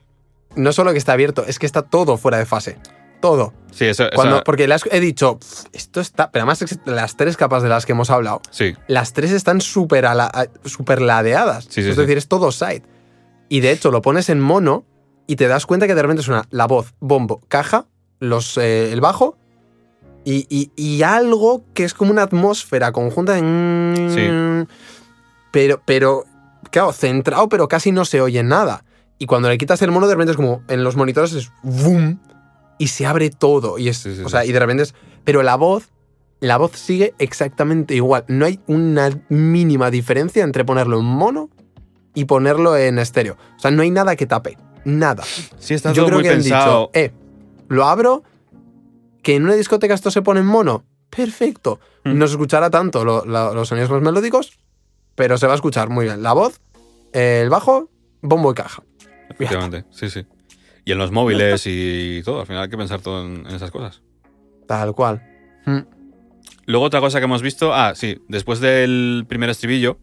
no 0.56 0.72
solo 0.72 0.92
que 0.92 0.98
está 0.98 1.12
abierto, 1.12 1.44
es 1.46 1.58
que 1.58 1.66
está 1.66 1.82
todo 1.82 2.16
fuera 2.16 2.38
de 2.38 2.46
fase. 2.46 2.78
Todo. 3.20 3.52
Sí, 3.70 3.84
eso, 3.84 4.04
eso- 4.04 4.12
Cuando, 4.14 4.42
porque 4.44 4.66
le 4.66 4.74
has- 4.74 4.88
he 4.90 4.98
dicho, 4.98 5.38
"Pff, 5.38 5.64
esto 5.74 6.00
está. 6.00 6.30
Pero 6.30 6.42
además, 6.44 6.64
las 6.86 7.16
tres 7.18 7.36
capas 7.36 7.62
de 7.62 7.68
las 7.68 7.84
que 7.84 7.92
hemos 7.92 8.08
hablado, 8.08 8.40
sí, 8.50 8.74
las 8.88 9.12
tres 9.12 9.30
están 9.32 9.60
súper 9.60 10.06
súper 10.64 11.02
ladeadas. 11.02 11.64
Sí, 11.68 11.82
sí, 11.82 11.90
es 11.90 11.96
decir, 11.96 12.16
es 12.16 12.28
todo 12.28 12.50
side. 12.50 12.82
Y 13.50 13.60
de 13.60 13.72
hecho, 13.72 13.90
lo 13.90 14.00
pones 14.00 14.30
en 14.30 14.40
mono 14.40 14.84
y 15.26 15.36
te 15.36 15.48
das 15.48 15.66
cuenta 15.66 15.86
que 15.86 15.94
de 15.94 16.00
repente 16.02 16.22
suena 16.22 16.46
la 16.50 16.66
voz, 16.66 16.94
bombo, 17.00 17.42
caja, 17.48 17.86
los, 18.20 18.56
eh, 18.56 18.90
el 18.92 19.00
bajo 19.02 19.36
y, 20.24 20.46
y- 20.50 20.70
y 20.76 21.02
algo 21.02 21.64
que 21.74 21.84
es 21.84 21.94
como 21.94 22.10
una 22.10 22.22
atmósfera 22.22 22.92
conjunta 22.92 23.32
de. 23.34 24.66
Pero, 25.50 25.80
pero, 25.84 26.24
claro, 26.70 26.92
centrado, 26.92 27.48
pero 27.48 27.68
casi 27.68 27.92
no 27.92 28.04
se 28.04 28.20
oye 28.20 28.42
nada. 28.42 28.84
Y 29.18 29.26
cuando 29.26 29.48
le 29.48 29.58
quitas 29.58 29.82
el 29.82 29.90
mono, 29.90 30.06
de 30.06 30.14
repente 30.14 30.30
es 30.32 30.36
como 30.36 30.62
en 30.68 30.84
los 30.84 30.96
monitores 30.96 31.32
es 31.32 31.50
boom 31.62 32.18
y 32.78 32.86
se 32.88 33.06
abre 33.06 33.30
todo. 33.30 33.78
Y 33.78 33.88
es, 33.88 33.98
Sí, 33.98 34.14
sí, 34.14 34.20
o 34.22 34.24
sí. 34.24 34.30
sea, 34.30 34.44
y 34.44 34.52
de 34.52 34.58
repente 34.58 34.84
es. 34.84 34.94
Pero 35.24 35.42
la 35.42 35.56
voz, 35.56 35.90
la 36.40 36.56
voz 36.56 36.72
sigue 36.72 37.14
exactamente 37.18 37.94
igual. 37.94 38.24
No 38.28 38.46
hay 38.46 38.60
una 38.66 39.10
mínima 39.28 39.90
diferencia 39.90 40.42
entre 40.44 40.64
ponerlo 40.64 40.98
en 41.00 41.04
mono 41.04 41.50
y 42.14 42.24
ponerlo 42.24 42.76
en 42.76 42.98
estéreo. 42.98 43.36
O 43.56 43.60
sea, 43.60 43.70
no 43.70 43.82
hay 43.82 43.90
nada 43.90 44.16
que 44.16 44.26
tape. 44.26 44.56
Nada. 44.84 45.22
sí 45.58 45.74
está 45.74 45.92
Yo 45.92 46.02
todo 46.02 46.06
creo 46.06 46.18
muy 46.20 46.24
que 46.28 46.34
han 46.34 46.42
dicho, 46.42 46.90
eh, 46.94 47.12
lo 47.68 47.84
abro, 47.84 48.22
que 49.22 49.36
en 49.36 49.44
una 49.44 49.54
discoteca 49.54 49.94
esto 49.94 50.10
se 50.10 50.22
pone 50.22 50.40
en 50.40 50.46
mono. 50.46 50.84
Perfecto. 51.14 51.80
Mm. 52.04 52.18
No 52.18 52.26
se 52.26 52.32
escuchará 52.34 52.70
tanto 52.70 53.04
lo- 53.04 53.24
los 53.24 53.68
sonidos 53.68 53.90
más 53.90 54.00
melódicos, 54.02 54.58
pero 55.14 55.36
se 55.38 55.46
va 55.46 55.52
a 55.52 55.56
escuchar 55.56 55.88
muy 55.90 56.04
bien. 56.06 56.22
La 56.22 56.32
voz, 56.32 56.60
el 57.12 57.50
bajo, 57.50 57.90
bombo 58.22 58.52
y 58.52 58.54
caja. 58.54 58.82
Efectivamente, 59.28 59.84
sí, 59.90 60.08
sí. 60.10 60.24
Y 60.84 60.92
en 60.92 60.98
los 60.98 61.10
móviles 61.12 61.62
y 61.66 62.22
todo, 62.24 62.40
al 62.40 62.46
final 62.46 62.62
hay 62.64 62.68
que 62.70 62.76
pensar 62.78 63.00
todo 63.00 63.26
en, 63.26 63.46
en 63.46 63.54
esas 63.54 63.70
cosas. 63.70 64.02
Tal 64.66 64.94
cual. 64.94 65.22
Mm. 65.66 65.80
Luego 66.66 66.84
otra 66.86 67.00
cosa 67.00 67.18
que 67.18 67.24
hemos 67.24 67.42
visto, 67.42 67.74
ah, 67.74 67.94
sí, 67.94 68.22
después 68.28 68.60
del 68.60 69.24
primer 69.28 69.50
estribillo, 69.50 69.98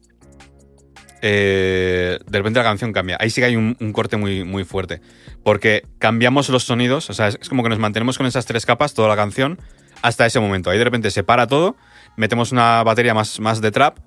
eh, 1.22 2.20
de 2.26 2.38
repente 2.38 2.60
la 2.60 2.66
canción 2.66 2.94
cambia. 2.94 3.18
Ahí 3.20 3.30
sí 3.30 3.42
que 3.42 3.46
hay 3.46 3.56
un, 3.56 3.76
un 3.80 3.94
corte 3.94 4.18
muy, 4.18 4.44
muy 4.44 4.64
fuerte. 4.64 5.02
Porque 5.44 5.84
cambiamos 6.00 6.50
los 6.50 6.64
sonidos, 6.64 7.10
o 7.10 7.14
sea, 7.14 7.28
es, 7.28 7.38
es 7.42 7.50
como 7.50 7.64
que 7.64 7.70
nos 7.70 7.80
mantenemos 7.80 8.18
con 8.18 8.26
esas 8.26 8.46
tres 8.46 8.66
capas 8.66 8.94
toda 8.94 9.08
la 9.08 9.16
canción 9.16 9.60
hasta 10.02 10.26
ese 10.26 10.40
momento. 10.40 10.70
Ahí 10.70 10.78
de 10.78 10.84
repente 10.84 11.12
se 11.12 11.24
para 11.24 11.48
todo, 11.48 11.76
metemos 12.16 12.52
una 12.52 12.84
batería 12.84 13.14
más, 13.14 13.40
más 13.40 13.62
de 13.62 13.72
trap 13.72 14.00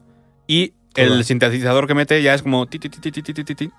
y 0.47 0.75
el 0.97 1.25
sintetizador 1.25 1.87
que 1.87 1.95
mete 1.95 2.23
ya 2.23 2.35
es 2.35 2.43
como 2.43 2.67
ti, 2.67 2.79
ti, 2.79 2.88
ti, 2.88 3.00
ti, 3.00 3.11
ti, 3.11 3.23
ti, 3.23 3.45
ti, 3.45 3.55
ti. 3.55 3.71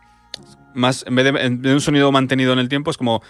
más 0.73 1.03
en 1.05 1.15
vez, 1.15 1.25
de, 1.25 1.29
en 1.41 1.61
vez 1.61 1.69
de 1.69 1.73
un 1.73 1.81
sonido 1.81 2.11
mantenido 2.11 2.53
en 2.53 2.59
el 2.59 2.69
tiempo 2.69 2.91
es 2.91 2.97
como 2.97 3.21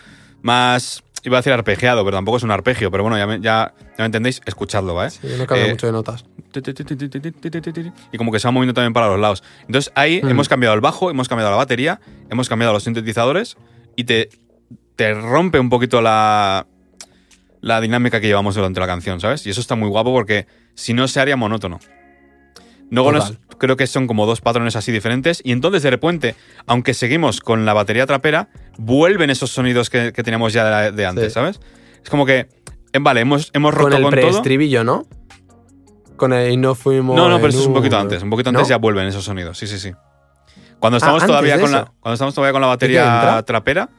más 0.42 1.04
iba 1.24 1.38
a 1.38 1.40
decir 1.42 1.54
arpegiado, 1.54 2.04
pero 2.06 2.18
tampoco 2.18 2.38
es 2.38 2.44
un 2.44 2.52
arpegio, 2.52 2.90
pero 2.92 3.04
bueno, 3.04 3.18
ya 3.18 3.28
me, 3.28 3.40
ya, 3.40 3.74
ya 3.78 3.96
me 4.00 4.06
entendéis, 4.06 4.42
escuchadlo, 4.46 4.96
¿vale? 4.96 5.12
Sí, 5.12 5.28
no 5.38 5.46
cambia 5.46 5.68
Eh, 5.68 5.72
mucho 5.72 5.88
de 5.88 5.94
notas. 5.94 6.26
Y 8.12 8.18
como 8.18 8.32
que 8.32 8.40
se 8.40 8.48
va 8.48 8.52
moviendo 8.52 8.74
también 8.74 8.94
para 8.94 9.08
los 9.08 9.20
lados. 9.20 9.44
Entonces 9.68 9.92
ahí 9.96 10.22
Mm. 10.24 10.30
hemos 10.30 10.50
cambiado 10.50 10.76
el 10.76 10.82
bajo, 10.82 11.10
hemos 11.12 11.28
cambiado 11.30 11.52
la 11.52 11.58
batería, 11.58 12.00
hemos 12.30 12.50
cambiado 12.50 12.74
los 12.74 12.84
sintetizadores 12.84 13.58
y 13.96 14.04
te, 14.06 14.30
te 14.96 15.14
rompe 15.14 15.60
un 15.60 15.70
poquito 15.70 16.02
la, 16.02 16.68
la 17.62 17.82
dinámica 17.82 18.20
que 18.20 18.28
llevamos 18.28 18.56
durante 18.56 18.80
la 18.80 18.88
canción, 18.88 19.20
¿sabes? 19.20 19.46
Y 19.48 19.50
eso 19.50 19.62
está 19.62 19.76
muy 19.76 19.90
guapo 19.90 20.12
porque 20.12 20.48
si 20.76 20.94
no 20.94 21.08
se 21.08 21.20
haría 21.20 21.36
monótono. 21.38 21.80
Luego 22.90 23.12
nos- 23.14 23.38
creo 23.58 23.78
que 23.78 23.88
son 23.88 24.06
como 24.08 24.26
dos 24.26 24.42
patrones 24.42 24.76
así 24.76 24.92
diferentes 24.92 25.42
y 25.46 25.54
entonces 25.54 25.84
de 25.84 25.92
repente, 25.92 26.36
aunque 26.66 26.94
seguimos 26.94 27.40
con 27.40 27.66
la 27.66 27.74
batería 27.74 28.06
trapera, 28.06 28.50
vuelven 28.78 29.30
esos 29.30 29.52
sonidos 29.52 29.90
que, 29.90 30.12
que 30.14 30.24
teníamos 30.24 30.54
ya 30.54 30.82
de, 30.82 30.92
de 30.92 31.06
antes, 31.06 31.26
Sí. 31.26 31.32
¿sabes? 31.32 31.60
Es 32.04 32.10
como 32.10 32.26
que, 32.26 32.48
eh, 32.94 33.00
vale, 33.00 33.22
hemos, 33.22 33.52
hemos 33.54 33.74
roto 33.74 33.90
Con 33.90 33.98
el 33.98 34.04
con 34.04 34.12
preestribillo, 34.12 34.84
¿no? 34.84 35.06
Con 36.18 36.34
el 36.34 36.52
y 36.52 36.58
no 36.58 36.76
fuimos. 36.76 37.16
No, 37.16 37.30
no, 37.30 37.38
pero 37.38 37.50
eso 37.50 37.62
es 37.62 37.68
un 37.68 37.74
poquito 37.74 37.98
antes. 37.98 38.22
Un 38.24 38.30
poquito 38.30 38.50
antes 38.50 38.64
¿No? 38.64 38.70
ya 38.70 38.78
vuelven 38.78 39.08
esos 39.08 39.24
sonidos. 39.24 39.58
Sí, 39.58 39.68
sí, 39.68 39.80
sí. 39.80 39.92
Cuando 40.80 40.98
estamos 40.98 41.22
Ah, 41.22 41.26
antes 41.26 41.28
todavía 41.28 41.60
con 41.60 41.72
la, 41.72 41.92
cuando 42.00 42.14
estamos 42.14 42.34
todavía 42.36 42.52
con 42.54 42.62
la 42.62 42.68
batería 42.68 43.44
trapera, 43.46 43.90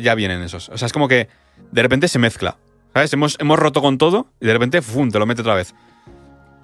ya 0.00 0.14
vienen 0.14 0.42
esos. 0.42 0.68
O 0.68 0.78
sea, 0.78 0.86
es 0.86 0.92
como 0.92 1.08
que 1.08 1.28
de 1.70 1.82
repente 1.82 2.08
se 2.08 2.18
mezcla. 2.18 2.56
¿Sabes? 2.92 3.12
Hemos, 3.12 3.36
hemos 3.40 3.58
roto 3.58 3.80
con 3.80 3.98
todo 3.98 4.26
y 4.40 4.46
de 4.46 4.52
repente 4.52 4.82
¡fum! 4.82 5.10
te 5.10 5.18
lo 5.18 5.26
mete 5.26 5.40
otra 5.40 5.54
vez. 5.54 5.74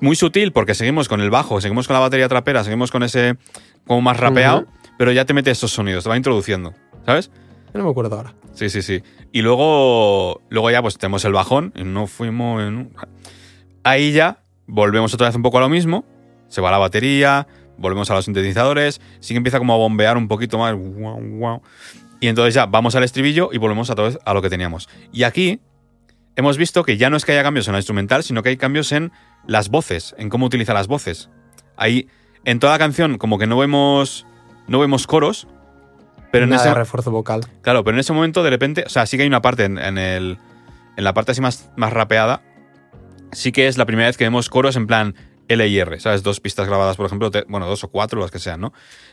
Muy 0.01 0.15
sutil 0.15 0.53
porque 0.53 0.75
seguimos 0.75 1.09
con 1.09 1.21
el 1.21 1.31
bajo, 1.31 1.61
seguimos 1.61 1.89
con 1.89 1.95
la 1.95 2.01
batería 2.01 2.29
trapera, 2.29 2.63
seguimos 2.63 2.91
con 2.93 3.03
ese 3.03 3.37
como 3.87 4.01
más 4.03 4.17
rapeado, 4.19 4.67
pero 4.99 5.11
ya 5.11 5.25
te 5.25 5.35
mete 5.35 5.51
esos 5.51 5.73
sonidos, 5.73 6.05
te 6.05 6.11
va 6.11 6.17
introduciendo. 6.17 6.75
¿Sabes? 7.09 7.31
No 7.73 7.85
me 7.85 7.91
acuerdo 7.91 8.15
ahora. 8.17 8.35
Sí, 8.53 8.69
sí, 8.69 8.83
sí. 8.83 9.03
Y 9.33 9.41
luego, 9.41 10.43
luego 10.51 10.71
ya 10.71 10.83
pues 10.83 10.99
tenemos 10.99 11.25
el 11.25 11.33
bajón 11.33 11.73
y 11.75 11.83
no 11.83 12.07
fuimos 12.07 12.63
en 12.63 12.93
Ahí 13.83 14.13
ya 14.13 14.43
volvemos 14.67 15.15
otra 15.15 15.29
vez 15.29 15.35
un 15.35 15.41
poco 15.41 15.57
a 15.57 15.63
lo 15.63 15.71
mismo. 15.71 16.05
Se 16.49 16.61
va 16.61 16.71
la 16.71 16.77
batería, 16.77 17.47
volvemos 17.79 18.11
a 18.11 18.15
los 18.15 18.27
sintetizadores, 18.27 19.01
sí 19.21 19.33
que 19.33 19.39
empieza 19.39 19.59
como 19.59 19.73
a 19.73 19.79
bombear 19.79 20.19
un 20.19 20.29
poquito 20.29 20.59
más. 20.59 20.77
Y 22.21 22.29
entonces 22.29 22.53
ya 22.53 22.67
vamos 22.67 22.95
al 22.95 23.05
estribillo 23.05 23.49
y 23.55 23.57
volvemos 23.57 23.89
otra 23.89 24.05
vez 24.05 24.19
a 24.23 24.35
lo 24.35 24.43
que 24.43 24.51
teníamos. 24.51 24.91
Y 25.11 25.23
aquí 25.23 25.61
hemos 26.37 26.59
visto 26.59 26.85
que 26.85 26.99
ya 26.99 27.09
no 27.09 27.17
es 27.17 27.25
que 27.25 27.33
haya 27.33 27.43
cambios 27.43 27.69
en 27.69 27.73
la 27.73 27.79
instrumental, 27.79 28.23
sino 28.23 28.43
que 28.43 28.51
hay 28.51 28.59
cambios 28.59 28.93
en 28.93 29.13
las 29.47 29.71
voces, 29.71 30.15
en 30.19 30.29
cómo 30.29 30.45
utiliza 30.45 30.75
las 30.75 30.89
voces. 30.89 31.31
Ahí, 31.75 32.07
en 32.45 32.59
toda 32.59 32.75
la 32.75 32.79
canción, 32.79 33.17
como 33.17 33.39
que 33.39 33.47
no 33.47 33.57
vemos, 33.57 34.27
no 34.67 34.79
vemos 34.79 35.07
coros, 35.07 35.49
pero 36.31 36.45
en 36.45 36.53
ese, 36.53 36.69
de 36.69 36.75
refuerzo 36.75 37.11
vocal. 37.11 37.41
Claro, 37.63 37.85
pero 37.85 37.97
en 37.97 38.01
ese 38.01 38.13
momento 38.13 38.43
de 38.43 38.51
repente, 38.51 38.85
o 38.87 38.89
sea, 38.91 39.07
sí 39.07 39.17
que 39.17 39.23
hay 39.23 39.29
una 39.29 39.43
parte 39.43 39.65
en, 39.65 39.79
en 39.79 39.99
el, 39.99 40.39
en 40.97 41.05
la 41.05 41.15
parte 41.15 41.33
así 41.33 41.41
más, 41.41 41.71
más 41.77 41.93
rapeada, 41.93 42.43
sí 43.33 43.53
que 43.53 43.67
es 43.69 43.79
la 43.79 43.87
primera 43.87 44.09
vez 44.09 44.17
que 44.17 44.25
vemos 44.25 44.49
coros 44.49 44.77
en 44.77 44.87
plan 44.87 45.15
L 45.49 45.67
y 45.67 45.79
R, 45.79 45.99
¿sabes? 46.01 46.23
Dos 46.23 46.41
pistas 46.41 46.67
grabadas, 46.67 46.97
por 46.97 47.07
ejemplo, 47.07 47.31
te- 47.31 47.45
bueno, 47.49 47.67
dos 47.67 47.83
o 47.85 47.89
cuatro, 47.89 48.21
las 48.21 48.31
que 48.31 48.39
sean, 48.39 48.61
¿no? 48.61 48.73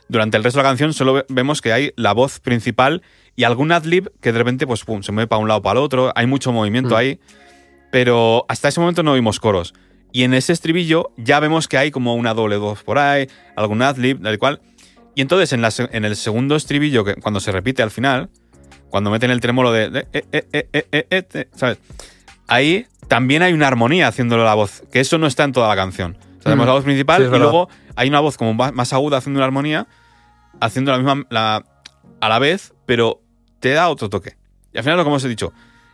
Durante 0.09 0.35
el 0.35 0.43
resto 0.43 0.59
de 0.59 0.63
la 0.63 0.69
canción 0.69 0.93
solo 0.93 1.13
ve- 1.13 1.25
vemos 1.29 1.61
que 1.61 1.71
hay 1.71 1.93
la 1.95 2.11
voz 2.13 2.39
principal 2.41 3.01
y 3.37 3.45
algún 3.45 3.71
adlib 3.71 4.11
que 4.21 4.31
de 4.33 4.37
repente, 4.39 4.67
pues, 4.67 4.83
pum, 4.83 5.01
se 5.01 5.11
mueve 5.13 5.27
para 5.27 5.41
un 5.41 5.47
lado 5.47 5.61
para 5.61 5.79
el 5.79 5.85
otro, 5.85 6.11
hay 6.15 6.27
mucho 6.27 6.51
movimiento 6.51 6.95
Mm. 6.95 6.97
ahí, 6.97 7.19
pero 7.91 8.45
hasta 8.49 8.67
ese 8.67 8.79
momento 8.79 9.03
no 9.03 9.13
vimos 9.13 9.39
coros. 9.39 9.73
Y 10.11 10.23
en 10.23 10.33
ese 10.33 10.53
estribillo 10.53 11.11
ya 11.17 11.39
vemos 11.39 11.67
que 11.67 11.77
hay 11.77 11.91
como 11.91 12.15
una 12.15 12.33
doble 12.33 12.57
voz 12.57 12.83
por 12.83 12.97
ahí, 12.97 13.27
algún 13.55 13.81
adlib, 13.81 14.21
tal 14.21 14.33
y 14.33 14.37
cual. 14.37 14.61
Y 15.15 15.21
entonces 15.21 15.53
en, 15.53 15.61
la 15.61 15.69
en 15.77 16.05
el 16.05 16.15
segundo 16.15 16.55
estribillo, 16.55 17.03
que 17.05 17.15
cuando 17.15 17.39
se 17.39 17.51
repite 17.51 17.81
al 17.81 17.91
final, 17.91 18.29
cuando 18.89 19.09
meten 19.11 19.31
el 19.31 19.39
trémolo 19.41 19.71
de, 19.71 19.89
de- 19.89 20.07
eh, 20.11 20.67
eh, 20.71 21.07
eh, 21.09 21.47
¿sabes? 21.55 21.77
Ahí 22.47 22.85
también 23.07 23.41
hay 23.41 23.53
una 23.53 23.67
armonía 23.67 24.07
haciéndole 24.07 24.43
la 24.43 24.53
voz, 24.55 24.83
que 24.91 24.99
eso 24.99 25.17
no 25.17 25.27
está 25.27 25.43
en 25.43 25.51
toda 25.53 25.67
la 25.67 25.75
canción. 25.75 26.17
O 26.19 26.33
sea, 26.41 26.51
tenemos 26.51 26.65
Mm. 26.65 26.67
la 26.67 26.73
voz 26.73 26.83
principal 26.83 27.17
Sí, 27.17 27.23
y 27.23 27.25
verdad. 27.31 27.39
luego 27.43 27.69
hay 27.95 28.09
una 28.09 28.19
voz 28.19 28.37
como 28.37 28.53
más, 28.53 28.93
aguda 28.93 29.17
haciendo 29.17 29.39
una 29.39 29.45
armonía, 29.45 29.87
haciendo 30.59 30.91
la 30.91 30.97
misma 30.97 31.25
la, 31.29 31.63
a 32.21 32.29
la 32.29 32.39
vez, 32.39 32.73
pero 32.85 33.21
te 33.59 33.69
da 33.71 33.89
otro 33.89 34.09
toque. 34.09 34.35
Y 34.73 34.77
al 34.77 34.83
final 34.83 34.97
lo 34.97 35.03
que 35.03 35.09
hemos 35.09 35.23
dicho, 35.23 35.53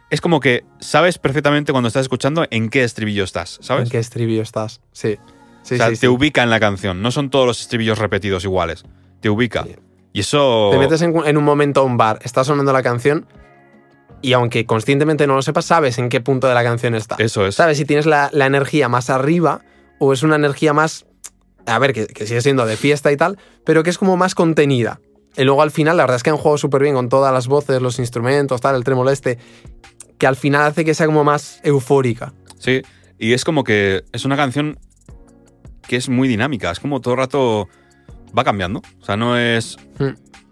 es 0.10 0.20
como 0.20 0.40
que 0.40 0.66
sabes 0.80 1.18
perfectamente 1.20 1.72
cuando 1.72 1.88
estás 1.88 2.02
escuchando 2.02 2.46
en 2.50 2.70
qué 2.70 2.84
estribillo 2.84 3.24
estás, 3.24 3.60
¿sabes? 3.62 3.86
¿En 3.86 3.92
qué 3.92 4.00
estribillo 4.00 4.42
estás? 4.42 4.82
Sí. 4.92 5.18
Sí, 5.64 5.76
o 5.76 5.78
sea, 5.78 5.90
sí, 5.92 5.98
te 5.98 6.08
ubica 6.10 6.42
en 6.42 6.50
la 6.50 6.60
canción, 6.60 7.02
no 7.04 7.12
son 7.12 7.30
todos 7.30 7.46
los 7.46 7.62
estribillos 7.62 8.00
repetidos 8.00 8.44
iguales, 8.44 8.84
te 9.22 9.30
ubica. 9.30 9.64
Sí. 9.64 9.76
Y 10.14 10.20
eso... 10.20 10.70
Te 10.72 10.78
metes 10.78 11.02
en, 11.02 11.16
en 11.26 11.38
un 11.38 11.44
momento 11.44 11.82
a 11.82 11.84
un 11.84 11.96
bar, 11.96 12.20
está 12.24 12.44
sonando 12.44 12.74
la 12.74 12.84
canción 12.84 13.26
y 14.22 14.34
aunque 14.34 14.66
conscientemente 14.66 15.26
no 15.26 15.36
lo 15.36 15.42
sepas, 15.42 15.66
sabes 15.66 15.98
en 15.98 16.10
qué 16.10 16.22
punto 16.22 16.48
de 16.48 16.54
la 16.54 16.64
canción 16.64 16.96
está. 16.96 17.16
Eso 17.18 17.46
es. 17.48 17.56
Sabes 17.56 17.78
si 17.78 17.86
tienes 17.86 18.06
la, 18.06 18.30
la 18.34 18.46
energía 18.46 18.90
más 18.90 19.10
arriba 19.10 19.62
o 20.00 20.14
es 20.14 20.24
una 20.24 20.36
energía 20.36 20.74
más. 20.74 21.06
A 21.66 21.80
ver, 21.80 21.94
que, 21.94 22.08
que 22.08 22.28
sigue 22.28 22.42
siendo 22.42 22.66
de 22.66 22.76
fiesta 22.76 23.12
y 23.12 23.18
tal, 23.18 23.38
pero 23.66 23.84
que 23.84 23.90
es 23.90 23.98
como 23.98 24.18
más 24.18 24.36
contenida. 24.36 25.00
Y 25.38 25.44
luego 25.44 25.62
al 25.62 25.72
final, 25.72 25.98
la 25.98 26.04
verdad 26.04 26.18
es 26.18 26.24
que 26.24 26.30
han 26.30 26.38
jugado 26.38 26.58
súper 26.58 26.82
bien 26.82 26.96
con 26.96 27.08
todas 27.08 27.34
las 27.34 27.48
voces, 27.48 27.82
los 27.82 28.00
instrumentos, 28.00 28.60
tal, 28.62 28.76
el 28.76 28.84
trémolo 28.84 29.12
este, 29.12 29.38
que 30.18 30.28
al 30.28 30.36
final 30.36 30.64
hace 30.64 30.84
que 30.84 30.94
sea 30.94 31.06
como 31.06 31.24
más 31.24 31.62
eufórica. 31.64 32.34
Sí, 32.60 32.82
y 33.18 33.34
es 33.34 33.46
como 33.46 33.64
que 33.64 34.04
es 34.12 34.26
una 34.26 34.36
canción 34.36 34.78
que 35.88 35.96
es 35.96 36.10
muy 36.10 36.28
dinámica, 36.28 36.72
es 36.72 36.80
como 36.80 37.00
todo 37.00 37.14
el 37.14 37.20
rato 37.20 37.70
va 38.38 38.44
cambiando. 38.44 38.82
O 39.02 39.06
sea, 39.06 39.18
no 39.18 39.38
es. 39.38 39.78
Hmm. 40.00 40.10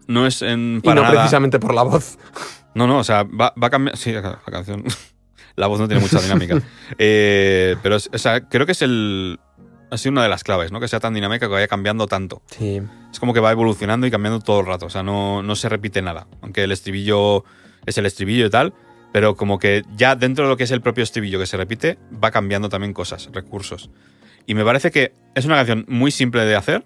No 0.07 0.25
es 0.25 0.41
en 0.41 0.77
Y 0.77 0.81
para 0.81 0.95
no 0.95 1.01
nada- 1.03 1.15
precisamente 1.21 1.59
por 1.59 1.73
la 1.73 1.83
voz. 1.83 2.17
No, 2.73 2.87
no, 2.87 2.99
o 2.99 3.03
sea, 3.03 3.23
va, 3.23 3.53
va 3.61 3.67
a 3.67 3.69
cambiar. 3.69 3.95
Sí, 3.97 4.11
la, 4.11 4.39
canción. 4.45 4.83
la 5.55 5.67
voz 5.67 5.79
no 5.79 5.87
tiene 5.87 6.01
mucha 6.01 6.19
dinámica. 6.21 6.59
Eh, 6.97 7.75
pero, 7.83 7.97
o 7.97 8.17
sea, 8.17 8.41
creo 8.47 8.65
que 8.65 8.71
es 8.73 8.81
el. 8.81 9.39
Ha 9.91 9.97
sido 9.97 10.11
una 10.11 10.23
de 10.23 10.29
las 10.29 10.43
claves, 10.43 10.71
¿no? 10.71 10.79
Que 10.79 10.87
sea 10.87 10.99
tan 10.99 11.13
dinámica 11.15 11.47
que 11.47 11.53
vaya 11.53 11.67
cambiando 11.67 12.05
tanto. 12.05 12.43
Sí. 12.47 12.81
Es 13.11 13.19
como 13.19 13.33
que 13.33 13.39
va 13.39 13.51
evolucionando 13.51 14.05
y 14.05 14.11
cambiando 14.11 14.39
todo 14.39 14.59
el 14.59 14.67
rato. 14.67 14.85
O 14.85 14.89
sea, 14.89 15.01
no, 15.01 15.41
no 15.41 15.55
se 15.55 15.67
repite 15.67 16.01
nada. 16.03 16.27
Aunque 16.41 16.63
el 16.63 16.71
estribillo 16.71 17.43
es 17.87 17.97
el 17.97 18.05
estribillo 18.05 18.45
y 18.45 18.49
tal. 18.51 18.73
Pero 19.11 19.35
como 19.35 19.57
que 19.57 19.81
ya 19.95 20.15
dentro 20.15 20.45
de 20.45 20.49
lo 20.51 20.57
que 20.57 20.65
es 20.65 20.71
el 20.71 20.81
propio 20.81 21.03
estribillo 21.03 21.39
que 21.39 21.47
se 21.47 21.57
repite, 21.57 21.97
va 22.23 22.29
cambiando 22.29 22.69
también 22.69 22.93
cosas, 22.93 23.29
recursos. 23.33 23.89
Y 24.45 24.53
me 24.53 24.63
parece 24.63 24.91
que 24.91 25.13
es 25.33 25.45
una 25.45 25.55
canción 25.55 25.85
muy 25.87 26.11
simple 26.11 26.45
de 26.45 26.55
hacer. 26.55 26.85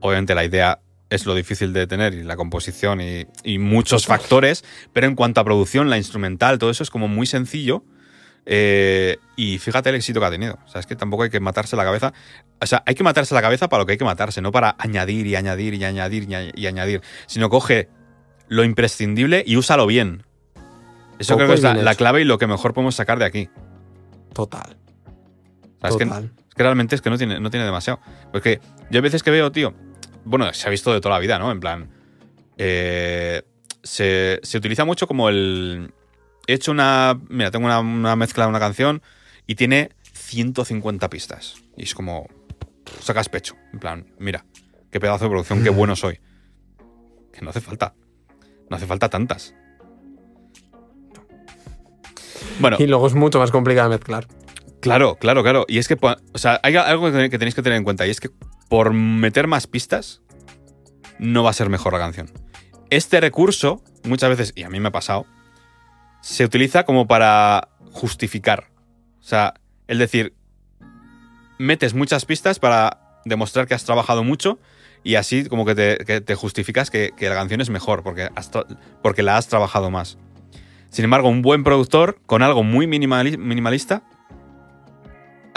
Obviamente 0.00 0.34
la 0.34 0.44
idea 0.44 0.80
es 1.10 1.24
lo 1.26 1.34
difícil 1.34 1.72
de 1.72 1.86
tener 1.86 2.14
y 2.14 2.22
la 2.22 2.36
composición 2.36 3.00
y, 3.00 3.26
y 3.42 3.58
muchos 3.58 4.06
factores. 4.06 4.64
Pero 4.92 5.06
en 5.06 5.14
cuanto 5.14 5.40
a 5.40 5.44
producción, 5.44 5.90
la 5.90 5.96
instrumental, 5.96 6.58
todo 6.58 6.70
eso 6.70 6.82
es 6.82 6.90
como 6.90 7.08
muy 7.08 7.26
sencillo. 7.26 7.82
Eh, 8.50 9.18
y 9.36 9.58
fíjate 9.58 9.90
el 9.90 9.96
éxito 9.96 10.20
que 10.20 10.26
ha 10.26 10.30
tenido. 10.30 10.58
O 10.64 10.68
sea, 10.68 10.80
es 10.80 10.86
que 10.86 10.96
tampoco 10.96 11.22
hay 11.24 11.30
que 11.30 11.40
matarse 11.40 11.76
la 11.76 11.84
cabeza. 11.84 12.12
O 12.60 12.66
sea, 12.66 12.82
hay 12.86 12.94
que 12.94 13.04
matarse 13.04 13.34
la 13.34 13.42
cabeza 13.42 13.68
para 13.68 13.82
lo 13.82 13.86
que 13.86 13.92
hay 13.92 13.98
que 13.98 14.04
matarse, 14.04 14.40
no 14.40 14.52
para 14.52 14.74
añadir 14.78 15.26
y 15.26 15.36
añadir 15.36 15.74
y 15.74 15.84
añadir 15.84 16.22
y, 16.24 16.26
añ- 16.32 16.52
y 16.54 16.66
añadir. 16.66 17.02
Sino 17.26 17.50
coge 17.50 17.88
lo 18.48 18.64
imprescindible 18.64 19.44
y 19.46 19.56
úsalo 19.56 19.86
bien. 19.86 20.22
Eso 21.18 21.34
Poco 21.34 21.44
creo 21.44 21.48
que 21.48 21.54
es 21.78 21.84
la, 21.84 21.94
clave 21.94 22.22
y 22.22 22.24
lo 22.24 22.38
que 22.38 22.46
mejor 22.46 22.72
podemos 22.72 22.94
sacar 22.94 23.18
de 23.18 23.24
aquí. 23.26 23.50
Total. 24.32 24.76
O 25.76 25.80
sea, 25.80 25.90
es, 25.90 25.96
que, 25.96 26.04
Total. 26.06 26.32
es 26.48 26.54
que 26.54 26.62
realmente 26.62 26.94
es 26.94 27.02
que 27.02 27.10
no 27.10 27.18
tiene, 27.18 27.40
no 27.40 27.50
tiene 27.50 27.66
demasiado. 27.66 28.00
Porque 28.32 28.60
yo 28.90 28.98
hay 28.98 29.02
veces 29.02 29.22
que 29.22 29.30
veo, 29.30 29.52
tío. 29.52 29.74
Bueno, 30.28 30.52
se 30.52 30.66
ha 30.66 30.70
visto 30.70 30.92
de 30.92 31.00
toda 31.00 31.14
la 31.14 31.20
vida, 31.20 31.38
¿no? 31.38 31.50
En 31.50 31.60
plan. 31.60 31.88
eh, 32.58 33.42
se, 33.82 34.40
se 34.42 34.58
utiliza 34.58 34.84
mucho 34.84 35.06
como 35.06 35.28
el. 35.28 35.92
He 36.46 36.54
hecho 36.54 36.70
una. 36.72 37.18
Mira, 37.28 37.50
tengo 37.50 37.66
una, 37.66 37.80
una 37.80 38.16
mezcla 38.16 38.44
de 38.44 38.50
una 38.50 38.58
canción 38.60 39.00
y 39.46 39.54
tiene 39.54 39.90
150 40.12 41.08
pistas. 41.08 41.54
Y 41.76 41.84
es 41.84 41.94
como. 41.94 42.28
Sacas 43.00 43.28
pecho. 43.28 43.54
En 43.72 43.78
plan, 43.78 44.06
mira, 44.18 44.44
qué 44.90 45.00
pedazo 45.00 45.24
de 45.24 45.30
producción, 45.30 45.62
qué 45.62 45.70
bueno 45.70 45.96
soy. 45.96 46.20
Que 47.32 47.40
no 47.42 47.50
hace 47.50 47.60
falta. 47.60 47.94
No 48.68 48.76
hace 48.76 48.86
falta 48.86 49.08
tantas. 49.08 49.54
Bueno, 52.60 52.76
Y 52.80 52.86
luego 52.86 53.06
es 53.06 53.14
mucho 53.14 53.38
más 53.38 53.50
complicado 53.50 53.88
de 53.90 53.96
mezclar. 53.96 54.26
Claro, 54.80 55.16
claro, 55.16 55.42
claro. 55.42 55.64
Y 55.68 55.78
es 55.78 55.88
que, 55.88 55.96
o 56.00 56.38
sea, 56.38 56.60
hay 56.62 56.76
algo 56.76 57.10
que 57.10 57.38
tenéis 57.38 57.54
que 57.54 57.62
tener 57.62 57.76
en 57.78 57.84
cuenta 57.84 58.06
y 58.06 58.10
es 58.10 58.20
que 58.20 58.30
por 58.68 58.92
meter 58.92 59.46
más 59.46 59.66
pistas 59.66 60.22
no 61.18 61.42
va 61.42 61.50
a 61.50 61.54
ser 61.54 61.68
mejor 61.68 61.92
la 61.92 61.98
canción. 61.98 62.30
Este 62.90 63.20
recurso, 63.20 63.82
muchas 64.04 64.30
veces, 64.30 64.52
y 64.54 64.62
a 64.62 64.70
mí 64.70 64.80
me 64.80 64.88
ha 64.88 64.92
pasado, 64.92 65.26
se 66.20 66.44
utiliza 66.44 66.84
como 66.84 67.06
para 67.06 67.68
justificar. 67.92 68.70
O 69.20 69.24
sea, 69.24 69.54
es 69.86 69.98
decir, 69.98 70.34
metes 71.58 71.94
muchas 71.94 72.24
pistas 72.24 72.58
para 72.58 73.20
demostrar 73.24 73.66
que 73.66 73.74
has 73.74 73.84
trabajado 73.84 74.24
mucho 74.24 74.58
y 75.04 75.16
así 75.16 75.44
como 75.46 75.64
que 75.64 75.74
te, 75.74 76.34
justificas 76.34 76.90
que, 76.90 77.12
la 77.20 77.34
canción 77.34 77.60
es 77.60 77.70
mejor 77.70 78.02
porque, 78.02 78.30
porque 79.02 79.22
la 79.22 79.36
has 79.36 79.48
trabajado 79.48 79.90
más. 79.90 80.18
Sin 80.90 81.04
embargo, 81.04 81.28
un 81.28 81.42
buen 81.42 81.64
productor 81.64 82.20
con 82.26 82.42
algo 82.42 82.62
muy 82.62 82.86
minimali- 82.86 83.36
minimalista 83.36 84.02